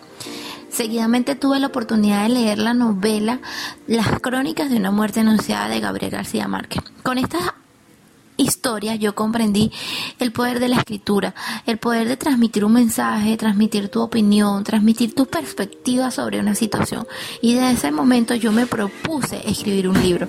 Seguidamente 0.69 1.37
tuve 1.37 1.61
la 1.61 1.69
oportunidad 1.69 2.25
de 2.25 2.31
leer 2.31 2.59
la 2.59 2.75
novela 2.75 3.41
Las 3.87 4.19
crónicas 4.19 4.69
de 4.69 4.79
una 4.79 4.91
muerte 4.91 5.21
anunciada 5.21 5.69
de 5.69 5.79
Gabriel 5.79 6.11
García 6.11 6.49
Márquez. 6.49 6.83
Con 7.05 7.19
estas 7.19 7.55
historia 8.37 8.95
yo 8.95 9.15
comprendí 9.15 9.71
el 10.19 10.33
poder 10.33 10.61
de 10.61 10.69
la 10.69 10.77
escritura, 10.77 11.35
el 11.67 11.79
poder 11.79 12.09
de 12.09 12.17
transmitir 12.17 12.65
un 12.65 12.73
mensaje, 12.73 13.37
transmitir 13.37 13.89
tu 13.89 14.01
opinión, 14.01 14.65
transmitir 14.65 15.15
tu 15.15 15.27
perspectiva 15.27 16.11
sobre 16.11 16.41
una 16.41 16.55
situación. 16.55 17.07
Y 17.43 17.55
de 17.55 17.73
ese 17.73 17.91
momento 17.91 18.35
yo 18.35 18.51
me 18.53 18.67
propuse 18.67 19.43
escribir 19.49 19.89
un 19.89 20.01
libro. 20.01 20.29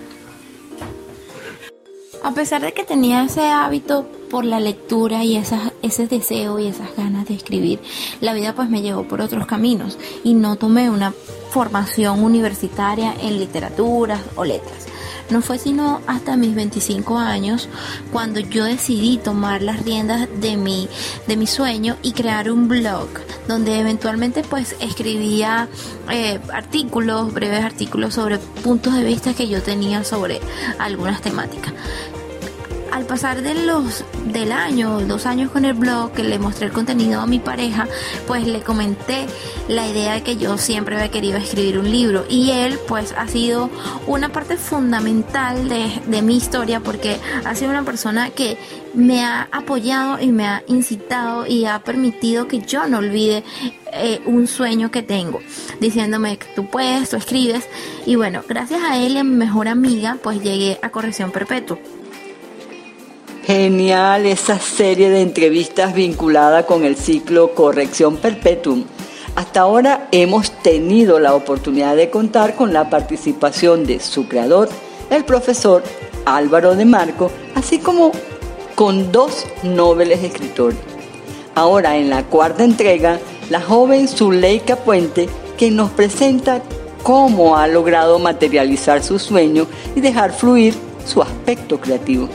A 2.21 2.31
pesar 2.33 2.61
de 2.61 2.73
que 2.73 2.83
tenía 2.83 3.23
ese 3.23 3.41
hábito 3.41 4.05
por 4.29 4.43
la 4.43 4.59
lectura 4.59 5.23
y 5.23 5.37
ese 5.37 6.07
deseo 6.07 6.59
y 6.59 6.67
esas 6.67 6.95
ganas 6.95 7.27
de 7.27 7.35
escribir, 7.35 7.79
la 8.19 8.33
vida 8.33 8.53
pues 8.53 8.69
me 8.69 8.81
llevó 8.81 9.03
por 9.03 9.21
otros 9.21 9.47
caminos 9.47 9.97
y 10.23 10.33
no 10.33 10.57
tomé 10.57 10.89
una 10.89 11.13
formación 11.49 12.23
universitaria 12.23 13.15
en 13.21 13.39
literatura 13.39 14.19
o 14.35 14.43
letras. 14.43 14.88
No 15.29 15.41
fue 15.41 15.59
sino 15.59 16.01
hasta 16.07 16.35
mis 16.37 16.55
25 16.55 17.17
años 17.17 17.69
cuando 18.11 18.39
yo 18.39 18.65
decidí 18.65 19.17
tomar 19.17 19.61
las 19.61 19.83
riendas 19.83 20.27
de 20.41 20.57
mi, 20.57 20.89
de 21.27 21.37
mi 21.37 21.45
sueño 21.45 21.97
y 22.01 22.13
crear 22.13 22.51
un 22.51 22.67
blog 22.67 23.07
donde 23.47 23.79
eventualmente 23.79 24.43
pues 24.43 24.75
escribía 24.79 25.67
eh, 26.11 26.39
artículos, 26.51 27.33
breves 27.33 27.63
artículos 27.63 28.15
sobre 28.15 28.39
puntos 28.39 28.93
de 28.93 29.03
vista 29.03 29.33
que 29.33 29.47
yo 29.47 29.61
tenía 29.61 30.03
sobre 30.03 30.39
algunas 30.79 31.21
temáticas 31.21 31.73
al 32.91 33.05
pasar 33.05 33.41
de 33.41 33.53
los 33.53 34.03
del 34.25 34.51
año, 34.51 34.99
dos 35.01 35.25
años 35.25 35.51
con 35.51 35.65
el 35.65 35.73
blog, 35.73 36.11
que 36.11 36.23
le 36.23 36.39
mostré 36.39 36.67
el 36.67 36.71
contenido 36.71 37.21
a 37.21 37.27
mi 37.27 37.39
pareja, 37.39 37.87
pues 38.27 38.45
le 38.47 38.61
comenté 38.61 39.25
la 39.67 39.87
idea 39.87 40.13
de 40.13 40.23
que 40.23 40.37
yo 40.37 40.57
siempre 40.57 40.95
había 40.95 41.09
querido 41.09 41.37
escribir 41.37 41.79
un 41.79 41.89
libro 41.89 42.25
y 42.29 42.51
él 42.51 42.79
pues 42.87 43.13
ha 43.17 43.27
sido 43.27 43.69
una 44.07 44.29
parte 44.29 44.57
fundamental 44.57 45.69
de, 45.69 46.21
mi 46.21 46.35
historia 46.35 46.79
porque 46.81 47.17
ha 47.45 47.55
sido 47.55 47.71
una 47.71 47.83
persona 47.83 48.29
que 48.29 48.57
me 48.93 49.23
ha 49.23 49.47
apoyado 49.51 50.19
y 50.19 50.31
me 50.31 50.45
ha 50.45 50.63
incitado 50.67 51.47
y 51.47 51.65
ha 51.65 51.79
permitido 51.79 52.47
que 52.47 52.59
yo 52.59 52.87
no 52.87 52.97
olvide 52.97 53.43
eh, 53.93 54.21
un 54.25 54.47
sueño 54.47 54.91
que 54.91 55.01
tengo, 55.01 55.39
diciéndome 55.79 56.37
que 56.37 56.47
tú 56.55 56.69
puedes, 56.69 57.09
tú 57.09 57.15
escribes. 57.15 57.67
Y 58.05 58.15
bueno, 58.15 58.41
gracias 58.47 58.81
a 58.83 58.97
él 58.97 59.13
y 59.13 59.17
a 59.17 59.23
mi 59.23 59.35
mejor 59.35 59.67
amiga, 59.67 60.17
pues 60.21 60.41
llegué 60.41 60.79
a 60.81 60.89
Corrección 60.89 61.31
Perpetua. 61.31 61.77
Genial 63.49 64.27
esa 64.27 64.59
serie 64.59 65.09
de 65.09 65.23
entrevistas 65.23 65.95
vinculada 65.95 66.67
con 66.67 66.85
el 66.85 66.95
ciclo 66.95 67.55
Corrección 67.55 68.17
Perpetuum. 68.17 68.83
Hasta 69.35 69.61
ahora 69.61 70.07
hemos 70.11 70.51
tenido 70.61 71.19
la 71.19 71.33
oportunidad 71.33 71.95
de 71.95 72.11
contar 72.11 72.55
con 72.55 72.73
la 72.73 72.91
participación 72.91 73.87
de 73.87 74.01
su 74.01 74.27
creador, 74.27 74.69
el 75.09 75.25
profesor 75.25 75.81
Álvaro 76.25 76.75
de 76.75 76.85
Marco, 76.85 77.31
así 77.55 77.79
como 77.79 78.11
con 78.75 79.11
dos 79.11 79.47
nobles 79.63 80.23
escritores. 80.23 80.77
Ahora 81.55 81.97
en 81.97 82.11
la 82.11 82.25
cuarta 82.25 82.63
entrega, 82.63 83.17
la 83.49 83.61
joven 83.61 84.07
Zuleika 84.07 84.75
Puente, 84.75 85.27
que 85.57 85.71
nos 85.71 85.89
presenta 85.89 86.61
cómo 87.01 87.57
ha 87.57 87.67
logrado 87.67 88.19
materializar 88.19 89.01
su 89.01 89.17
sueño 89.17 89.65
y 89.95 90.01
dejar 90.01 90.33
fluir 90.33 90.75
su 91.03 91.23
aspecto 91.23 91.81
creativo. 91.81 92.29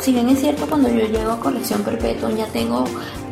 Si 0.00 0.12
bien 0.12 0.28
es 0.28 0.40
cierto 0.40 0.66
cuando 0.66 0.88
yo 0.88 1.06
llego 1.06 1.32
a 1.32 1.40
colección 1.40 1.82
perpetua 1.82 2.30
ya 2.30 2.46
tengo 2.46 2.84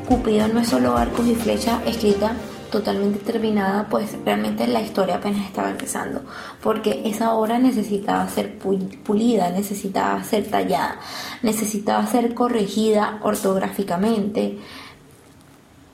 Cupido 0.06 0.48
no 0.48 0.60
es 0.60 0.68
solo 0.68 0.96
arcos 0.96 1.26
y 1.26 1.34
flechas 1.34 1.80
escrita 1.86 2.34
totalmente 2.70 3.18
terminada, 3.18 3.88
pues 3.88 4.16
realmente 4.24 4.66
la 4.66 4.80
historia 4.80 5.16
apenas 5.16 5.46
estaba 5.46 5.70
empezando, 5.70 6.22
porque 6.62 7.02
esa 7.04 7.34
obra 7.34 7.58
necesitaba 7.58 8.28
ser 8.28 8.58
pulida, 8.58 9.50
necesitaba 9.50 10.22
ser 10.24 10.46
tallada, 10.46 10.98
necesitaba 11.42 12.06
ser 12.06 12.34
corregida 12.34 13.18
ortográficamente, 13.22 14.58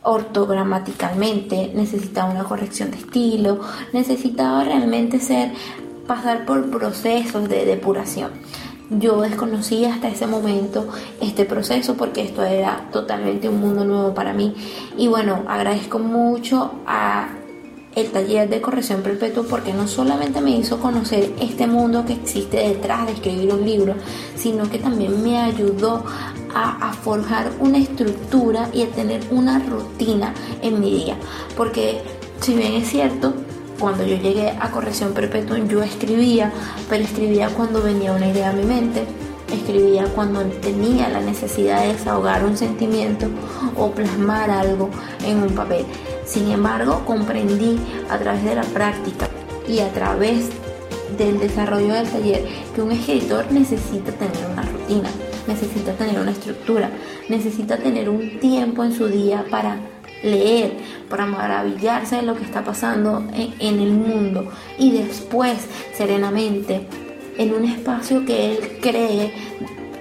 ortogramáticamente, 0.03 1.73
necesitaba 1.75 2.31
una 2.31 2.45
corrección 2.45 2.91
de 2.91 2.99
estilo, 2.99 3.61
necesitaba 3.93 4.65
realmente 4.65 5.19
ser 5.21 5.53
pasar 6.07 6.45
por 6.45 6.71
procesos 6.71 7.49
de 7.49 7.65
depuración. 7.65 8.31
Yo 8.99 9.21
desconocía 9.23 9.95
hasta 9.95 10.09
ese 10.09 10.27
momento 10.27 10.87
este 11.21 11.45
proceso 11.45 11.95
porque 11.95 12.23
esto 12.23 12.43
era 12.45 12.89
totalmente 12.93 13.49
un 13.49 13.61
mundo 13.61 13.85
nuevo 13.85 14.15
para 14.15 14.33
mí. 14.33 14.55
Y 14.97 15.09
bueno, 15.09 15.43
agradezco 15.49 15.99
mucho 15.99 16.73
a 16.87 17.29
el 17.95 18.11
taller 18.11 18.49
de 18.49 18.61
corrección 18.61 19.03
perpetua 19.03 19.45
porque 19.49 19.73
no 19.73 19.87
solamente 19.87 20.41
me 20.41 20.51
hizo 20.51 20.79
conocer 20.81 21.33
este 21.41 21.67
mundo 21.67 22.05
que 22.05 22.15
existe 22.15 22.57
detrás 22.57 23.07
de 23.07 23.13
escribir 23.13 23.53
un 23.53 23.65
libro, 23.65 23.95
sino 24.37 24.69
que 24.69 24.79
también 24.79 25.23
me 25.23 25.39
ayudó 25.39 26.05
a, 26.53 26.89
a, 26.89 26.93
forjar 26.93 27.53
una 27.61 27.79
estructura 27.79 28.69
y 28.73 28.83
a 28.83 28.91
tener 28.91 29.23
una 29.31 29.61
rutina 29.61 30.35
en 30.63 30.81
mi 30.81 30.91
día. 30.91 31.17
Porque 31.57 32.03
si 32.41 32.55
bien 32.55 32.75
es 32.75 32.89
cierto, 32.89 33.33
cuando 33.79 34.05
yo 34.05 34.17
llegué 34.17 34.51
a 34.51 34.71
corrección 34.71 35.13
perpetua 35.13 35.59
yo 35.59 35.83
escribía, 35.83 36.53
pero 36.89 37.05
escribía 37.05 37.49
cuando 37.49 37.83
venía 37.83 38.13
una 38.13 38.29
idea 38.29 38.51
a 38.51 38.53
mi 38.53 38.65
mente, 38.65 39.05
escribía 39.53 40.07
cuando 40.15 40.43
tenía 40.43 41.09
la 41.09 41.21
necesidad 41.21 41.83
de 41.83 41.95
desahogar 41.95 42.45
un 42.45 42.57
sentimiento 42.57 43.27
o 43.77 43.91
plasmar 43.91 44.51
algo 44.51 44.91
en 45.25 45.43
un 45.43 45.55
papel. 45.55 45.85
Sin 46.27 46.51
embargo, 46.51 47.03
comprendí 47.05 47.79
a 48.09 48.19
través 48.19 48.45
de 48.45 48.55
la 48.55 48.63
práctica 48.63 49.29
y 49.69 49.81
a 49.81 49.93
través 49.93 50.49
del 51.17 51.39
desarrollo 51.39 51.95
del 51.95 52.09
taller 52.09 52.45
que 52.75 52.83
un 52.83 52.93
escritor 52.93 53.51
necesita 53.53 54.13
tener 54.13 54.47
una 54.51 54.63
rutina, 54.63 55.09
necesita 55.47 55.93
tener 55.93 56.21
una 56.21 56.33
estructura, 56.33 56.91
necesita 57.29 57.77
tener 57.77 58.09
un 58.09 58.41
tiempo 58.41 58.85
en 58.85 58.93
su 58.93 59.07
día 59.07 59.45
para 59.51 59.79
leer, 60.25 60.73
para 61.09 61.27
maravillarse 61.27 62.17
de 62.17 62.23
lo 62.23 62.35
que 62.35 62.45
está 62.45 62.65
pasando 62.65 63.25
en, 63.33 63.79
el 63.79 63.93
mundo. 63.93 64.51
Y 64.79 64.91
después 64.93 65.67
serenamente 65.97 66.87
en 67.37 67.55
un 67.55 67.65
espacio 67.65 68.25
que 68.25 68.53
él 68.53 68.79
cree 68.81 69.33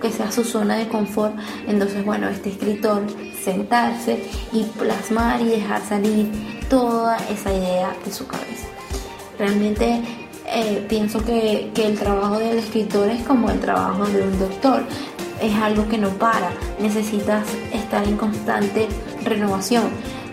que 0.02 0.12
sea 0.12 0.32
su 0.32 0.44
zona 0.44 0.76
de 0.76 0.88
confort, 0.88 1.36
entonces 1.68 2.04
bueno, 2.06 2.28
este 2.28 2.50
escritor 2.50 3.04
sentarse 3.42 4.24
y 4.52 4.64
plasmar 4.64 5.42
y 5.42 5.46
dejar 5.46 5.82
salir 5.82 6.30
toda 6.70 7.18
esa 7.30 7.54
idea 7.54 7.96
de 8.04 8.12
su 8.12 8.28
cabeza. 8.28 8.68
Realmente 9.40 10.02
eh, 10.46 10.86
pienso 10.90 11.24
que, 11.24 11.72
que 11.74 11.88
el 11.88 11.98
trabajo 11.98 12.38
del 12.38 12.58
escritor 12.58 13.10
es 13.10 13.24
como 13.24 13.50
el 13.50 13.60
trabajo 13.60 14.06
de 14.06 14.24
un 14.24 14.40
doctor, 14.40 14.84
es 15.42 15.56
algo 15.56 15.88
que 15.88 15.98
no 15.98 16.10
para, 16.10 16.52
necesitas 16.80 17.48
estar 17.74 18.06
en 18.06 18.18
constante 18.18 18.88
renovación 19.24 19.84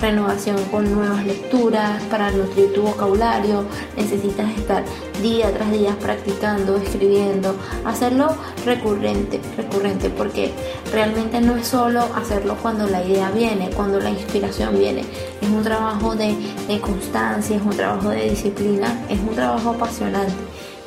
renovación 0.00 0.56
con 0.70 0.90
nuevas 0.92 1.24
lecturas, 1.24 2.02
para 2.04 2.30
nutrir 2.30 2.72
tu 2.72 2.82
vocabulario, 2.82 3.64
necesitas 3.96 4.50
estar 4.56 4.84
día 5.22 5.52
tras 5.52 5.70
día 5.70 5.96
practicando, 6.00 6.76
escribiendo, 6.76 7.54
hacerlo 7.84 8.34
recurrente, 8.64 9.40
recurrente, 9.56 10.08
porque 10.10 10.52
realmente 10.92 11.40
no 11.40 11.56
es 11.56 11.66
solo 11.66 12.00
hacerlo 12.14 12.56
cuando 12.60 12.86
la 12.86 13.04
idea 13.04 13.30
viene, 13.30 13.70
cuando 13.70 14.00
la 14.00 14.10
inspiración 14.10 14.78
viene, 14.78 15.04
es 15.40 15.48
un 15.48 15.62
trabajo 15.62 16.14
de, 16.14 16.34
de 16.66 16.80
constancia, 16.80 17.56
es 17.56 17.62
un 17.62 17.76
trabajo 17.76 18.08
de 18.08 18.30
disciplina, 18.30 19.04
es 19.08 19.20
un 19.20 19.34
trabajo 19.34 19.70
apasionante. 19.70 20.32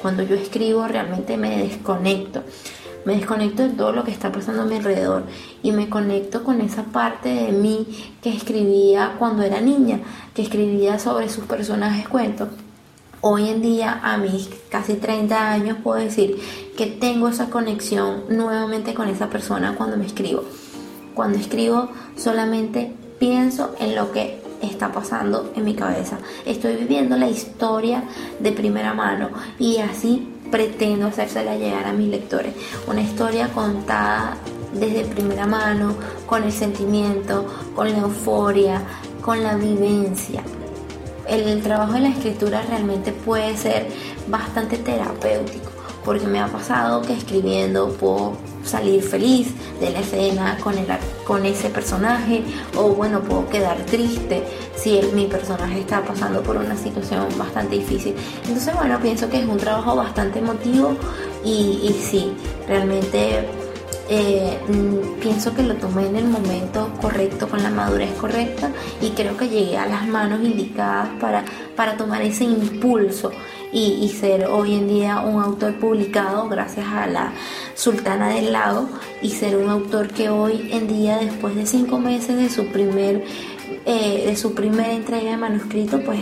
Cuando 0.02 0.24
yo 0.24 0.36
escribo 0.36 0.86
realmente 0.86 1.38
me 1.38 1.64
desconecto 1.64 2.44
me 3.06 3.16
desconecto 3.16 3.64
de 3.64 3.70
todo 3.70 3.92
lo 3.92 4.04
que 4.04 4.12
está 4.12 4.32
pasando 4.32 4.64
a 4.64 4.66
mi 4.66 4.76
alrededor 4.76 5.24
y 5.62 5.72
me 5.72 5.90
conecto 5.90 6.44
con 6.44 6.62
esa 6.62 6.84
parte 6.84 7.30
de 7.30 7.52
mí 7.52 7.88
que 8.22 8.30
escribía 8.36 9.16
cuando 9.20 9.44
era 9.44 9.62
niña, 9.62 10.00
que 10.34 10.42
escribía 10.42 11.00
sobre 11.00 11.30
sus 11.30 11.46
personajes 11.46 12.08
cuentos. 12.08 12.50
Hoy 13.22 13.50
en 13.50 13.62
día, 13.62 14.02
a 14.04 14.18
mis 14.18 14.50
casi 14.70 14.96
30 14.96 15.52
años, 15.52 15.78
puedo 15.82 16.00
decir 16.00 16.38
que 16.76 16.88
tengo 16.88 17.30
esa 17.30 17.50
conexión 17.50 18.24
nuevamente 18.30 18.94
con 18.94 19.08
esa 19.08 19.30
persona 19.30 19.76
cuando 19.76 19.96
me 19.96 20.06
escribo. 20.06 20.44
Cuando 21.14 21.38
escribo 21.38 21.90
solamente 22.18 22.94
pienso 23.20 23.76
en 23.80 23.96
lo 23.96 24.12
que 24.12 24.42
está 24.62 24.92
pasando 24.92 25.54
en 25.56 25.64
mi 25.66 25.76
cabeza. 25.76 26.18
Estoy 26.46 26.76
viviendo 26.76 27.18
la 27.18 27.30
historia 27.30 28.04
de 28.40 28.52
primera 28.52 28.94
mano 28.94 29.30
y 29.60 29.78
así 29.78 30.33
pretendo 30.54 31.08
hacérsela 31.08 31.56
llegar 31.56 31.88
a 31.88 31.94
mis 31.94 32.10
lectores. 32.10 32.54
Una 32.86 33.02
historia 33.02 33.48
contada 33.48 34.38
desde 34.72 35.04
primera 35.04 35.48
mano, 35.48 35.96
con 36.28 36.44
el 36.44 36.52
sentimiento, 36.52 37.48
con 37.76 37.92
la 37.92 37.98
euforia, 37.98 38.84
con 39.20 39.42
la 39.42 39.56
vivencia. 39.56 40.44
El, 41.28 41.60
trabajo 41.64 41.94
de 41.94 42.02
la 42.02 42.10
escritura 42.10 42.62
realmente 42.70 43.12
puede 43.12 43.58
ser 43.58 43.88
bastante 44.28 44.78
terapéutico, 44.78 45.72
porque 46.06 46.28
me 46.28 46.40
ha 46.40 46.46
pasado 46.46 47.02
que 47.02 47.14
escribiendo 47.14 47.90
puedo 47.94 48.34
salir 48.64 49.02
feliz 49.02 49.56
de 49.80 49.90
la 49.90 50.02
escena 50.02 50.60
con, 50.64 50.78
el, 50.78 50.86
con 51.26 51.46
ese 51.46 51.70
personaje 51.70 52.44
o 52.76 52.90
bueno, 52.90 53.22
puedo 53.22 53.50
quedar 53.50 53.78
triste 53.86 54.44
si 54.76 55.02
mi 55.14 55.28
personaje 55.28 55.80
está 55.80 56.02
pasando 56.02 56.42
por 56.42 56.58
una 56.58 56.76
situación 56.76 57.28
bastante 57.38 57.76
difícil. 57.76 58.16
Entonces 58.48 58.76
bueno, 58.76 59.00
pienso 59.02 59.30
que 59.30 59.40
es 59.40 59.46
un 59.46 59.58
trabajo 59.58 59.96
bastante 59.96 60.40
emotivo 60.40 60.96
y, 61.46 61.94
sí, 62.00 62.32
realmente 62.68 63.48
eh, 64.10 64.60
mm, 64.68 65.20
pienso 65.20 65.54
que 65.54 65.64
lo 65.64 65.76
tomé 65.76 66.08
en 66.08 66.16
el 66.16 66.26
momento 66.26 66.92
correcto, 67.02 67.48
con 67.48 67.64
la 67.64 67.70
madurez 67.70 68.14
correcta 68.16 68.72
y 69.02 69.10
creo 69.12 69.38
que 69.38 69.50
llegué 69.50 69.78
a 69.78 69.86
las 69.86 70.08
manos 70.08 70.42
indicadas 70.42 71.10
para, 71.20 71.44
para 71.76 71.98
tomar 71.98 72.22
ese 72.22 72.44
impulso 72.44 73.32
y, 73.74 74.08
ser 74.10 74.46
hoy 74.46 74.76
en 74.76 74.88
día 74.88 75.20
un 75.22 75.42
autor 75.42 75.80
publicado 75.80 76.48
gracias 76.48 76.86
a 76.88 77.08
la 77.08 77.34
Sultana 77.76 78.30
del 78.30 78.54
Lago 78.54 78.88
y 79.22 79.32
ser 79.32 79.58
un 79.58 79.70
autor 79.70 80.10
que 80.10 80.30
hoy 80.30 80.70
en 80.72 80.88
día 80.88 81.18
después 81.18 81.56
de 81.56 81.66
cinco 81.66 81.98
meses 81.98 82.38
de 82.38 82.50
su 82.50 82.68
primer 82.68 83.24
eh, 83.86 84.24
de 84.28 84.36
su 84.36 84.54
primera 84.54 84.94
entrega 84.94 85.32
de 85.32 85.38
manuscrito 85.38 86.02
pues 86.04 86.20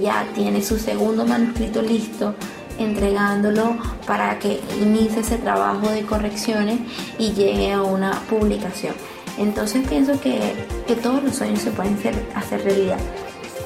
ya 0.00 0.26
tiene 0.34 0.62
su 0.62 0.78
segundo 0.78 1.24
manuscrito 1.24 1.80
listo 1.80 2.34
entregándolo 2.78 3.76
para 4.06 4.38
que 4.38 4.60
inicie 4.80 5.20
ese 5.20 5.38
trabajo 5.38 5.88
de 5.88 6.02
correcciones 6.02 6.80
y 7.18 7.32
llegue 7.32 7.72
a 7.72 7.82
una 7.82 8.20
publicación. 8.28 8.94
Entonces 9.38 9.86
pienso 9.88 10.20
que, 10.20 10.54
todos 11.02 11.22
los 11.22 11.36
sueños 11.36 11.60
se 11.60 11.70
pueden 11.70 11.98
hacer, 12.34 12.62
realidad 12.64 12.98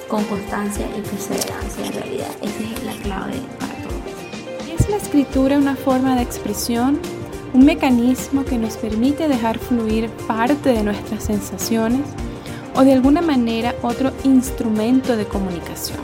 con 0.09 0.25
constancia 0.25 0.87
y 0.97 1.01
perseverancia 1.03 1.87
en 1.87 1.93
realidad. 1.93 2.31
Esa 2.43 2.63
es 2.63 2.85
la 2.85 2.93
clave 3.03 3.37
para 3.61 3.75
todo. 3.75 4.75
¿Es 4.75 4.89
la 4.89 4.97
escritura 4.97 5.59
una 5.59 5.77
forma 5.77 6.17
de 6.17 6.23
expresión? 6.23 6.99
¿Un 7.53 7.65
mecanismo 7.65 8.45
que 8.45 8.59
nos 8.59 8.77
permite 8.77 9.29
dejar 9.29 9.59
fluir 9.59 10.09
parte 10.27 10.71
de 10.71 10.83
nuestras 10.83 11.25
sensaciones? 11.25 12.01
¿O 12.75 12.85
de 12.85 12.93
alguna 12.93 13.21
manera 13.21 13.75
otro 13.83 14.13
instrumento 14.25 15.17
de 15.17 15.27
comunicación? 15.27 15.99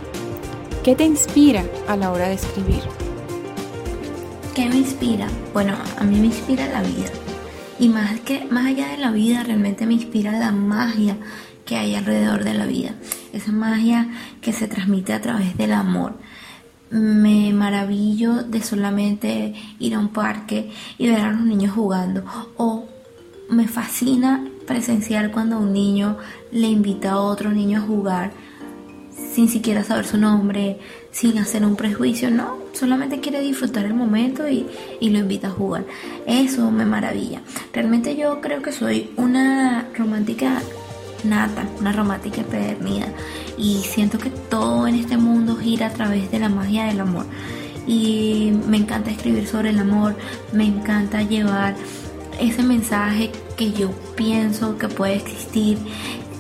¿Qué 0.83 0.95
te 0.95 1.05
inspira 1.05 1.65
a 1.89 1.97
la 1.97 2.13
hora 2.13 2.29
de 2.29 2.35
escribir? 2.35 2.83
¿Qué 4.55 4.69
me 4.69 4.77
inspira? 4.77 5.29
Bueno, 5.53 5.75
a 5.99 6.05
mí 6.05 6.19
me 6.19 6.27
inspira 6.27 6.69
la 6.69 6.83
vida. 6.83 7.11
Y 7.79 7.89
más, 7.89 8.21
que, 8.21 8.45
más 8.51 8.67
allá 8.67 8.89
de 8.89 8.99
la 8.99 9.11
vida, 9.11 9.43
realmente 9.43 9.87
me 9.87 9.95
inspira 9.95 10.33
la 10.33 10.53
magia 10.53 11.17
que 11.65 11.77
hay 11.77 11.95
alrededor 11.95 12.45
de 12.45 12.55
la 12.55 12.67
vida. 12.67 12.95
Esa 13.35 13.53
magia 13.53 14.09
que 14.41 14.53
se 14.53 14.69
transmite 14.69 15.13
a 15.13 15.21
través 15.21 15.57
del 15.57 15.73
amor. 15.73 16.15
Me 16.91 17.53
maravillo 17.53 18.45
de 18.45 18.63
solamente 18.63 19.55
ir 19.79 19.95
a 19.95 19.99
un 19.99 20.09
parque 20.09 20.71
y 20.99 21.09
ver 21.09 21.21
a 21.21 21.33
los 21.33 21.41
niños 21.41 21.73
jugando. 21.73 22.25
O 22.57 22.87
me 23.51 23.67
fascina 23.69 24.45
presenciar 24.67 25.31
cuando 25.31 25.59
un 25.59 25.73
niño 25.73 26.17
le 26.53 26.69
invita 26.69 27.13
a 27.13 27.21
otro 27.21 27.51
niño 27.51 27.79
a 27.79 27.83
jugar 27.83 28.33
sin 29.35 29.49
siquiera 29.49 29.83
saber 29.85 30.07
su 30.07 30.17
nombre, 30.17 30.79
sin 31.11 31.39
hacer 31.39 31.65
un 31.65 31.77
prejuicio, 31.77 32.31
no, 32.31 32.59
solamente 32.73 33.21
quiere 33.21 33.41
disfrutar 33.41 33.85
el 33.85 33.95
momento 33.95 34.49
y, 34.49 34.67
lo 35.01 35.19
invita 35.19 35.49
a 35.49 35.51
jugar. 35.51 35.85
Eso 36.27 36.71
me 36.71 36.85
maravilla. 36.85 37.41
Realmente 37.73 38.17
yo 38.17 38.41
creo 38.41 38.63
que 38.63 38.73
soy 38.73 39.11
una 39.17 39.89
romántica 39.97 40.61
nata, 41.25 41.67
una 41.81 41.93
romántica 41.93 42.41
empedernida 42.41 43.09
y 43.57 43.79
siento 43.85 44.19
que 44.19 44.31
todo 44.31 44.87
en 44.87 44.97
este 44.97 45.17
mundo 45.17 45.57
gira 45.57 45.89
a 45.89 45.91
través 45.91 46.31
de 46.31 46.39
la 46.39 46.49
magia 46.49 46.85
del 46.85 47.01
amor. 47.01 47.27
Y 47.87 48.53
me 48.67 48.79
encanta 48.79 49.11
escribir 49.11 49.47
sobre 49.47 49.71
el 49.71 49.79
amor, 49.79 50.17
me 50.53 50.65
encanta 50.65 51.23
llevar 51.23 51.75
ese 52.41 52.63
mensaje 52.63 53.31
que 53.57 53.73
yo 53.73 53.91
pienso 54.17 54.79
que 54.79 54.89
puede 54.89 55.17
existir 55.17 55.79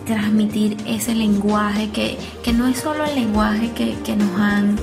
transmitir 0.05 0.77
ese 0.87 1.15
lenguaje 1.15 1.91
que, 1.91 2.19
no 2.53 2.67
es 2.67 2.79
solo 2.79 3.05
el 3.05 3.15
lenguaje 3.15 3.71
que, 3.73 4.17
nos 4.17 4.41
han 4.41 4.77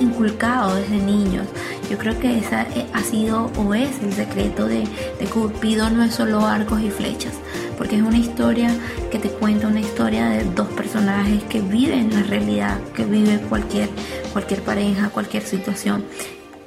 inculcado 0.00 0.74
desde 0.76 0.96
niños. 0.96 1.46
Yo 1.90 1.98
creo 1.98 2.18
que 2.18 2.38
esa 2.38 2.62
eh, 2.62 2.86
ha 2.92 3.02
sido 3.02 3.50
o 3.56 3.74
es 3.74 4.02
el 4.02 4.12
secreto 4.12 4.66
de, 4.66 4.84
de 5.18 5.26
Cupido, 5.26 5.90
no 5.90 6.02
es 6.02 6.14
solo 6.14 6.46
arcos 6.46 6.80
y 6.80 6.90
flechas, 6.90 7.34
porque 7.76 7.96
es 7.96 8.02
una 8.02 8.18
historia 8.18 8.70
que 9.10 9.18
te 9.18 9.28
cuenta 9.28 9.68
una 9.68 9.80
historia 9.80 10.28
de 10.28 10.44
dos 10.44 10.68
personajes 10.68 11.42
que 11.44 11.60
viven 11.60 12.10
la 12.10 12.22
realidad, 12.22 12.80
que 12.94 13.04
vive 13.04 13.38
cualquier, 13.48 13.88
cualquier 14.32 14.62
pareja, 14.62 15.10
cualquier 15.10 15.42
situación. 15.42 16.04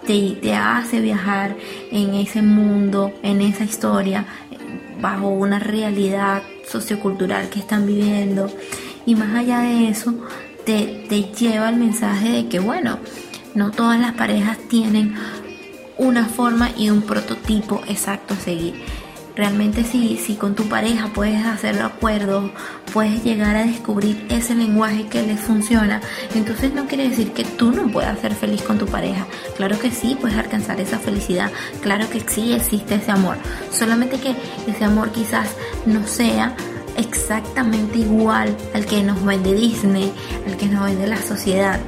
Te, 0.05 0.37
te 0.41 0.55
hace 0.55 1.01
viajar 1.01 1.55
en 1.91 2.13
ese 2.13 2.41
mundo, 2.41 3.11
en 3.23 3.41
esa 3.41 3.63
historia, 3.63 4.25
bajo 5.01 5.29
una 5.29 5.59
realidad 5.59 6.43
sociocultural 6.67 7.49
que 7.49 7.59
están 7.59 7.85
viviendo. 7.85 8.49
Y 9.05 9.15
más 9.15 9.35
allá 9.35 9.59
de 9.59 9.89
eso, 9.89 10.13
te, 10.65 11.05
te 11.07 11.23
lleva 11.33 11.69
el 11.69 11.77
mensaje 11.77 12.29
de 12.29 12.47
que, 12.47 12.59
bueno, 12.59 12.99
no 13.53 13.71
todas 13.71 13.99
las 13.99 14.13
parejas 14.13 14.57
tienen 14.69 15.15
una 15.97 16.25
forma 16.25 16.69
y 16.77 16.89
un 16.89 17.01
prototipo 17.01 17.81
exacto 17.87 18.33
a 18.33 18.37
seguir. 18.37 18.75
Realmente 19.37 19.83
si, 19.83 20.17
si 20.17 20.33
con 20.33 20.55
tu 20.55 20.63
pareja 20.63 21.11
puedes 21.13 21.45
hacer 21.45 21.79
acuerdos, 21.79 22.49
puedes 22.91 23.23
llegar 23.23 23.55
a 23.55 23.67
descubrir 23.67 24.25
ese 24.29 24.55
lenguaje 24.55 25.05
que 25.05 25.21
les 25.21 25.39
funciona, 25.39 26.01
entonces 26.33 26.73
no 26.73 26.87
quiere 26.87 27.07
decir 27.07 27.33
que 27.33 27.43
tú 27.43 27.71
no 27.71 27.87
puedas 27.87 28.19
ser 28.19 28.33
feliz 28.33 28.63
con 28.63 28.79
tu 28.79 28.87
pareja. 28.87 29.27
Claro 29.55 29.79
que 29.79 29.91
sí, 29.91 30.17
puedes 30.19 30.39
alcanzar 30.39 30.81
esa 30.81 30.97
felicidad. 30.97 31.51
Claro 31.81 32.09
que 32.09 32.19
sí 32.21 32.53
existe 32.53 32.95
ese 32.95 33.11
amor. 33.11 33.37
Solamente 33.69 34.19
que 34.19 34.35
ese 34.65 34.83
amor 34.83 35.11
quizás 35.11 35.49
no 35.85 36.07
sea 36.07 36.55
exactamente 36.97 37.99
igual 37.99 38.57
al 38.73 38.87
que 38.87 39.03
nos 39.03 39.23
vende 39.23 39.53
Disney, 39.53 40.11
al 40.47 40.57
que 40.57 40.65
nos 40.65 40.83
vende 40.83 41.05
la 41.05 41.21
sociedad. 41.21 41.79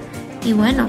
Y 0.45 0.53
bueno, 0.53 0.88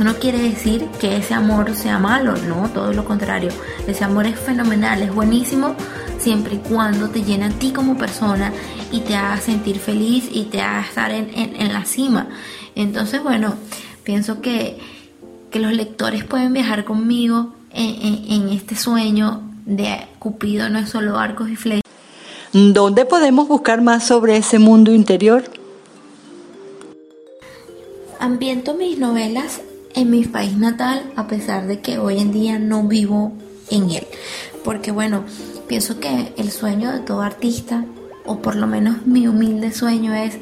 eso 0.00 0.08
no 0.08 0.18
quiere 0.18 0.38
decir 0.38 0.86
que 0.98 1.18
ese 1.18 1.34
amor 1.34 1.76
sea 1.76 1.98
malo, 1.98 2.34
no, 2.48 2.70
todo 2.70 2.90
lo 2.94 3.04
contrario. 3.04 3.50
Ese 3.86 4.02
amor 4.02 4.24
es 4.24 4.38
fenomenal, 4.38 5.02
es 5.02 5.14
buenísimo 5.14 5.74
siempre 6.18 6.54
y 6.54 6.58
cuando 6.58 7.10
te 7.10 7.22
llena 7.22 7.48
a 7.48 7.50
ti 7.50 7.70
como 7.70 7.98
persona 7.98 8.50
y 8.90 9.00
te 9.00 9.14
haga 9.14 9.38
sentir 9.42 9.78
feliz 9.78 10.26
y 10.32 10.44
te 10.44 10.62
haga 10.62 10.80
estar 10.80 11.10
en, 11.10 11.70
la 11.70 11.84
cima. 11.84 12.28
Entonces, 12.74 13.22
bueno, 13.22 13.56
pienso 14.02 14.40
que, 14.40 14.78
los 15.52 15.72
lectores 15.74 16.24
pueden 16.24 16.54
viajar 16.54 16.86
conmigo 16.86 17.52
en, 17.70 18.24
en 18.32 18.48
este 18.48 18.76
sueño 18.76 19.42
de 19.66 20.06
Cupido, 20.18 20.70
no 20.70 20.78
es 20.78 20.88
solo 20.88 21.18
arcos 21.18 21.50
y 21.50 21.56
flechas. 21.56 21.92
¿Dónde 22.54 23.04
podemos 23.04 23.48
buscar 23.48 23.82
más 23.82 24.06
sobre 24.06 24.38
ese 24.38 24.58
mundo 24.58 24.94
interior? 24.94 25.44
Ambiento 28.18 28.72
mis 28.72 28.98
novelas 28.98 29.60
en 29.94 30.10
mi 30.10 30.24
país 30.24 30.56
natal, 30.56 31.12
a 31.16 31.26
pesar 31.26 31.66
de 31.66 31.80
que 31.80 31.98
hoy 31.98 32.18
en 32.18 32.32
día 32.32 32.58
no 32.58 32.84
vivo 32.84 33.32
en 33.70 33.90
él. 33.90 34.06
Porque 34.64 34.92
bueno, 34.92 35.24
pienso 35.68 36.00
que 36.00 36.32
el 36.36 36.50
sueño 36.50 36.92
de 36.92 37.00
todo 37.00 37.22
artista, 37.22 37.84
o 38.24 38.40
por 38.40 38.56
lo 38.56 38.66
menos 38.66 39.06
mi 39.06 39.26
humilde 39.26 39.72
sueño 39.72 40.14
es 40.14 40.38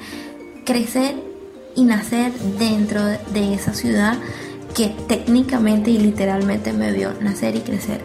crecer 0.64 1.14
y 1.74 1.84
nacer 1.84 2.32
dentro 2.58 3.02
de 3.04 3.54
esa 3.54 3.72
ciudad 3.72 4.18
que 4.74 4.94
técnicamente 5.08 5.90
y 5.90 5.98
literalmente 5.98 6.72
me 6.72 6.92
vio 6.92 7.12
nacer 7.20 7.56
y 7.56 7.60
crecer. 7.60 8.00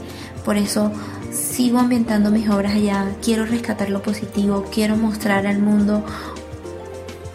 Por 0.45 0.58
eso 0.58 0.91
sigo 1.32 1.79
ambientando 1.79 2.32
mis 2.32 2.49
obras 2.49 2.73
allá, 2.73 3.08
quiero 3.21 3.45
rescatar 3.45 3.89
lo 3.89 4.01
positivo, 4.01 4.65
quiero 4.71 4.95
mostrar 4.95 5.47
al 5.47 5.60
mundo 5.60 6.06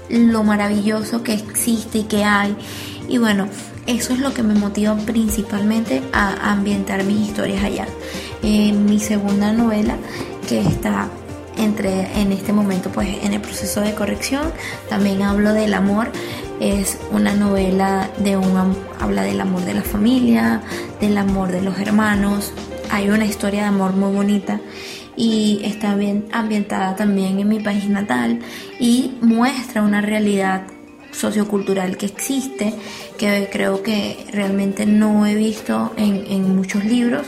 lo 0.09 0.44
maravilloso 0.44 1.23
que 1.23 1.35
existe 1.35 1.99
y 1.99 2.03
que 2.05 2.25
hay. 2.25 2.57
Y 3.09 3.18
bueno, 3.18 3.49
eso 3.88 4.12
es 4.12 4.20
lo 4.20 4.35
que 4.35 4.42
me 4.42 4.55
motiva 4.55 4.94
principalmente 4.94 6.03
a 6.12 6.53
ambientar 6.53 7.03
mis 7.05 7.29
historias 7.29 7.64
allá. 7.64 7.87
En 8.42 8.85
mi 8.85 9.01
segunda 9.01 9.53
novela, 9.53 9.96
que 10.46 10.61
está 10.61 11.09
entre 11.57 12.20
en 12.20 12.31
este 12.31 12.53
momento 12.53 12.90
pues 12.90 13.09
en 13.22 13.33
el 13.33 13.40
proceso 13.40 13.81
de 13.81 13.94
corrección, 13.94 14.53
también 14.90 15.22
hablo 15.22 15.55
del 15.55 15.72
amor. 15.72 16.12
Es 16.61 16.98
una 17.12 17.35
novela 17.35 18.11
de 18.18 18.37
un 18.37 18.77
habla 19.01 19.22
del 19.22 19.40
amor 19.40 19.64
de 19.64 19.74
la 19.74 19.83
familia, 19.83 20.61
del 21.01 21.16
amor 21.16 21.51
de 21.51 21.62
los 21.62 21.79
hermanos. 21.79 22.53
Hay 22.90 23.09
una 23.09 23.24
historia 23.24 23.62
de 23.62 23.68
amor 23.68 23.94
muy 23.94 24.14
bonita 24.14 24.61
y 25.16 25.62
está 25.64 25.94
bien 25.94 26.27
ambientada 26.31 26.94
también 26.94 27.38
en 27.40 27.48
mi 27.48 27.61
país 27.61 27.88
natal 27.88 28.40
y 28.79 29.14
muestra 29.22 29.83
una 29.83 30.03
realidad 30.03 30.62
sociocultural 31.12 31.97
que 31.97 32.07
existe, 32.07 32.75
que 33.16 33.49
creo 33.51 33.83
que 33.83 34.27
realmente 34.33 34.87
no 34.87 35.27
he 35.27 35.35
visto 35.35 35.92
en, 35.97 36.57
muchos 36.57 36.85
libros 36.85 37.27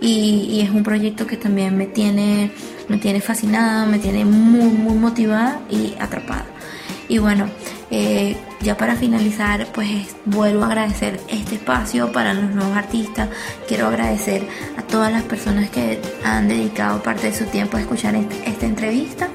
y, 0.00 0.60
es 0.62 0.70
un 0.70 0.82
proyecto 0.82 1.26
que 1.26 1.36
también 1.36 1.76
me 1.76 1.86
tiene, 1.86 2.50
me 2.88 2.98
tiene 2.98 3.20
fascinada, 3.20 3.86
me 3.86 3.98
tiene 3.98 4.24
muy, 4.24 4.70
muy 4.70 4.94
motivada 4.94 5.60
y 5.70 5.94
atrapada. 5.98 6.46
Y 7.08 7.18
bueno, 7.18 7.48
eh, 7.90 8.36
ya 8.60 8.76
para 8.76 8.96
finalizar, 8.96 9.66
pues 9.72 10.16
vuelvo 10.24 10.64
a 10.64 10.66
agradecer 10.66 11.20
este 11.28 11.54
espacio 11.54 12.10
para 12.10 12.34
los 12.34 12.50
nuevos 12.52 12.76
artistas. 12.76 13.28
Quiero 13.68 13.86
agradecer 13.86 14.46
a 14.76 14.82
todas 14.82 15.12
las 15.12 15.22
personas 15.22 15.70
que 15.70 16.00
han 16.24 16.48
dedicado 16.48 17.02
parte 17.02 17.30
de 17.30 17.34
su 17.34 17.44
tiempo 17.44 17.76
a 17.76 17.80
escuchar 17.80 18.16
esta 18.44 18.66
entrevista. 18.66 19.28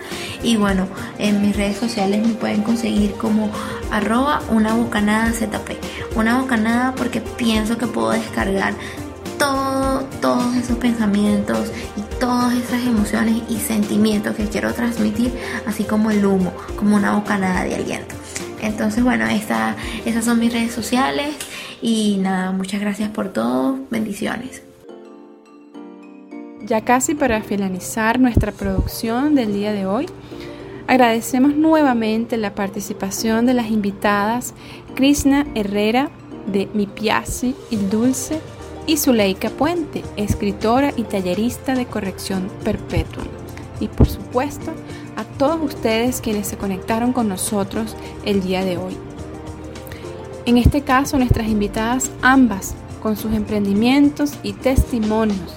Y 0.44 0.58
bueno, 0.58 0.88
en 1.18 1.42
mis 1.42 1.56
redes 1.56 1.78
sociales 1.78 2.28
me 2.28 2.34
pueden 2.34 2.62
conseguir 2.64 3.14
como 3.14 3.50
arroba 3.92 4.42
una 4.50 4.74
bocanada 4.74 5.32
ZP. 5.32 5.78
Una 6.16 6.42
bocanada 6.42 6.94
porque 6.96 7.22
pienso 7.22 7.78
que 7.78 7.88
puedo 7.88 8.12
descargar 8.12 8.74
todo, 9.38 10.04
todos 10.22 10.56
esos 10.56 10.78
pensamientos 10.78 11.72
y 11.96 12.02
todas 12.20 12.54
esas 12.54 12.86
emociones 12.86 13.44
y 13.50 13.58
sentimientos 13.58 14.36
que 14.36 14.46
quiero 14.48 14.74
transmitir, 14.74 15.34
así 15.66 15.84
como 15.84 16.12
el 16.12 16.26
humo, 16.26 16.54
como 16.76 16.98
una 16.98 17.14
bocanada 17.14 17.64
de 17.64 17.76
aliento. 17.76 18.21
Entonces, 18.62 19.04
bueno, 19.04 19.26
esas 19.28 19.76
son 20.24 20.40
mis 20.40 20.54
redes 20.54 20.72
sociales 20.72 21.36
Y 21.82 22.18
nada, 22.18 22.52
muchas 22.52 22.80
gracias 22.80 23.10
por 23.10 23.30
todo. 23.30 23.80
Bendiciones. 23.90 24.62
Ya 26.66 26.82
casi 26.82 27.16
para 27.16 27.42
finalizar 27.42 28.20
nuestra 28.20 28.52
producción 28.52 29.34
del 29.34 29.52
día 29.54 29.74
de 29.74 29.88
hoy, 29.88 30.06
agradecemos 30.88 31.56
nuevamente 31.56 32.38
la 32.38 32.54
participación 32.54 33.48
de 33.48 33.56
las 33.56 33.72
invitadas 33.72 34.54
Krishna 34.94 35.48
Herrera 35.56 36.10
de 36.46 36.70
Mi 36.74 36.86
Piazzi 36.86 37.56
Il 37.72 37.90
Dulce 37.90 38.40
y 38.86 38.98
Zuleika 38.98 39.50
Puente, 39.50 40.04
escritora 40.18 40.92
y 40.96 41.04
tallerista 41.04 41.74
de 41.74 41.86
corrección 41.86 42.50
perpetua. 42.64 43.24
Y 43.82 43.90
por 43.90 44.08
supuesto, 44.08 44.72
a 45.18 45.26
todos 45.38 45.60
ustedes 45.62 46.22
quienes 46.22 46.48
se 46.48 46.56
conectaron 46.56 47.12
con 47.12 47.28
nosotros 47.28 47.98
el 48.24 48.42
día 48.42 48.64
de 48.64 48.78
hoy. 48.78 48.96
En 50.46 50.58
este 50.58 50.82
caso, 50.82 51.18
nuestras 51.18 51.48
invitadas 51.48 52.12
ambas, 52.22 52.76
con 53.02 53.18
sus 53.18 53.34
emprendimientos 53.34 54.34
y 54.44 54.54
testimonios, 54.54 55.52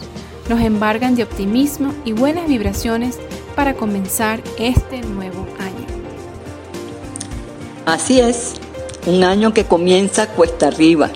nos 0.48 0.60
embargan 0.60 1.14
de 1.14 1.22
optimismo 1.22 1.92
y 2.04 2.12
buenas 2.12 2.48
vibraciones 2.48 3.18
para 3.54 3.74
comenzar 3.74 4.42
este 4.58 5.02
nuevo 5.02 5.46
año. 5.58 5.87
Así 7.87 8.20
es, 8.20 8.54
un 9.06 9.22
año 9.24 9.52
que 9.52 9.64
comienza 9.64 10.28
cuesta 10.28 10.68
arriba, 10.68 11.10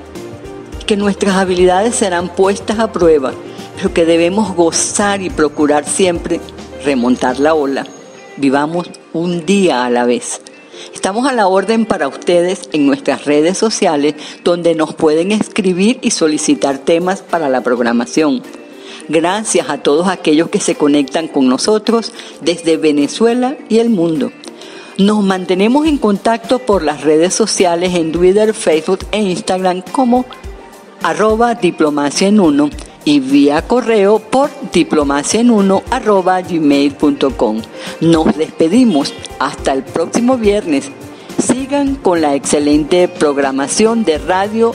que 0.87 0.97
nuestras 0.97 1.37
habilidades 1.37 1.95
serán 1.95 2.29
puestas 2.29 2.79
a 2.79 2.93
prueba, 2.93 3.33
pero 3.77 3.95
que 3.95 4.05
debemos 4.05 4.55
gozar 4.55 5.23
y 5.23 5.31
procurar 5.31 5.87
siempre 5.87 6.41
remontar 6.85 7.39
la 7.39 7.55
ola. 7.55 7.87
Vivamos 8.37 8.89
un 9.13 9.45
día 9.45 9.85
a 9.85 9.91
la 9.91 10.05
vez. 10.05 10.41
Estamos 10.95 11.27
a 11.27 11.33
la 11.33 11.49
orden 11.49 11.87
para 11.87 12.09
ustedes 12.09 12.69
en 12.73 12.87
nuestras 12.87 13.25
redes 13.25 13.59
sociales 13.59 14.15
donde 14.45 14.75
nos 14.75 14.95
pueden 14.95 15.33
escribir 15.33 15.99
y 16.03 16.11
solicitar 16.11 16.79
temas 16.79 17.23
para 17.23 17.49
la 17.49 17.63
programación. 17.63 18.43
Gracias 19.09 19.71
a 19.71 19.79
todos 19.79 20.09
aquellos 20.09 20.51
que 20.51 20.61
se 20.61 20.75
conectan 20.75 21.29
con 21.29 21.49
nosotros 21.49 22.13
desde 22.43 22.77
Venezuela 22.77 23.57
y 23.69 23.79
el 23.79 23.91
mundo. 23.91 24.31
Nos 24.99 25.23
mantenemos 25.23 25.87
en 25.87 25.99
contacto 25.99 26.59
por 26.59 26.83
las 26.83 27.03
redes 27.03 27.33
sociales 27.33 27.95
en 27.95 28.13
Twitter, 28.13 28.53
Facebook 28.53 29.01
e 29.13 29.23
Instagram 29.23 29.83
como 29.93 30.27
arroba 31.03 31.55
diplomacia 31.55 32.29
en 32.29 32.41
uno 32.41 32.71
y 33.09 33.21
vía 33.21 33.63
correo 33.63 34.19
por 34.19 34.51
diplomacia 34.71 35.41
en 35.41 35.51
uno 35.51 35.83
arroba 35.91 36.43
gmail.com. 36.43 37.63
Nos 38.03 38.37
despedimos 38.37 39.15
hasta 39.39 39.73
el 39.73 39.83
próximo 39.83 40.37
viernes. 40.37 40.91
Sigan 41.39 41.95
con 41.95 42.21
la 42.21 42.35
excelente 42.35 43.09
programación 43.09 44.05
de 44.05 44.19
Radio 44.19 44.75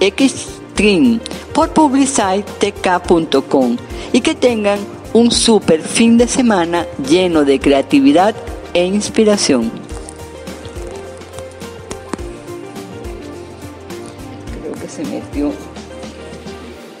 Xstream 0.00 1.18
por 1.54 1.70
publicitek.com 1.70 3.78
y 4.12 4.20
que 4.20 4.34
tengan 4.34 4.78
un 5.14 5.30
super 5.30 5.80
fin 5.80 6.18
de 6.18 6.28
semana 6.28 6.84
lleno 7.08 7.46
de 7.46 7.58
creatividad 7.58 8.34
e 8.74 8.84
inspiración. 8.84 9.72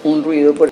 un 0.04 0.24
ruido 0.24 0.54
por 0.54 0.70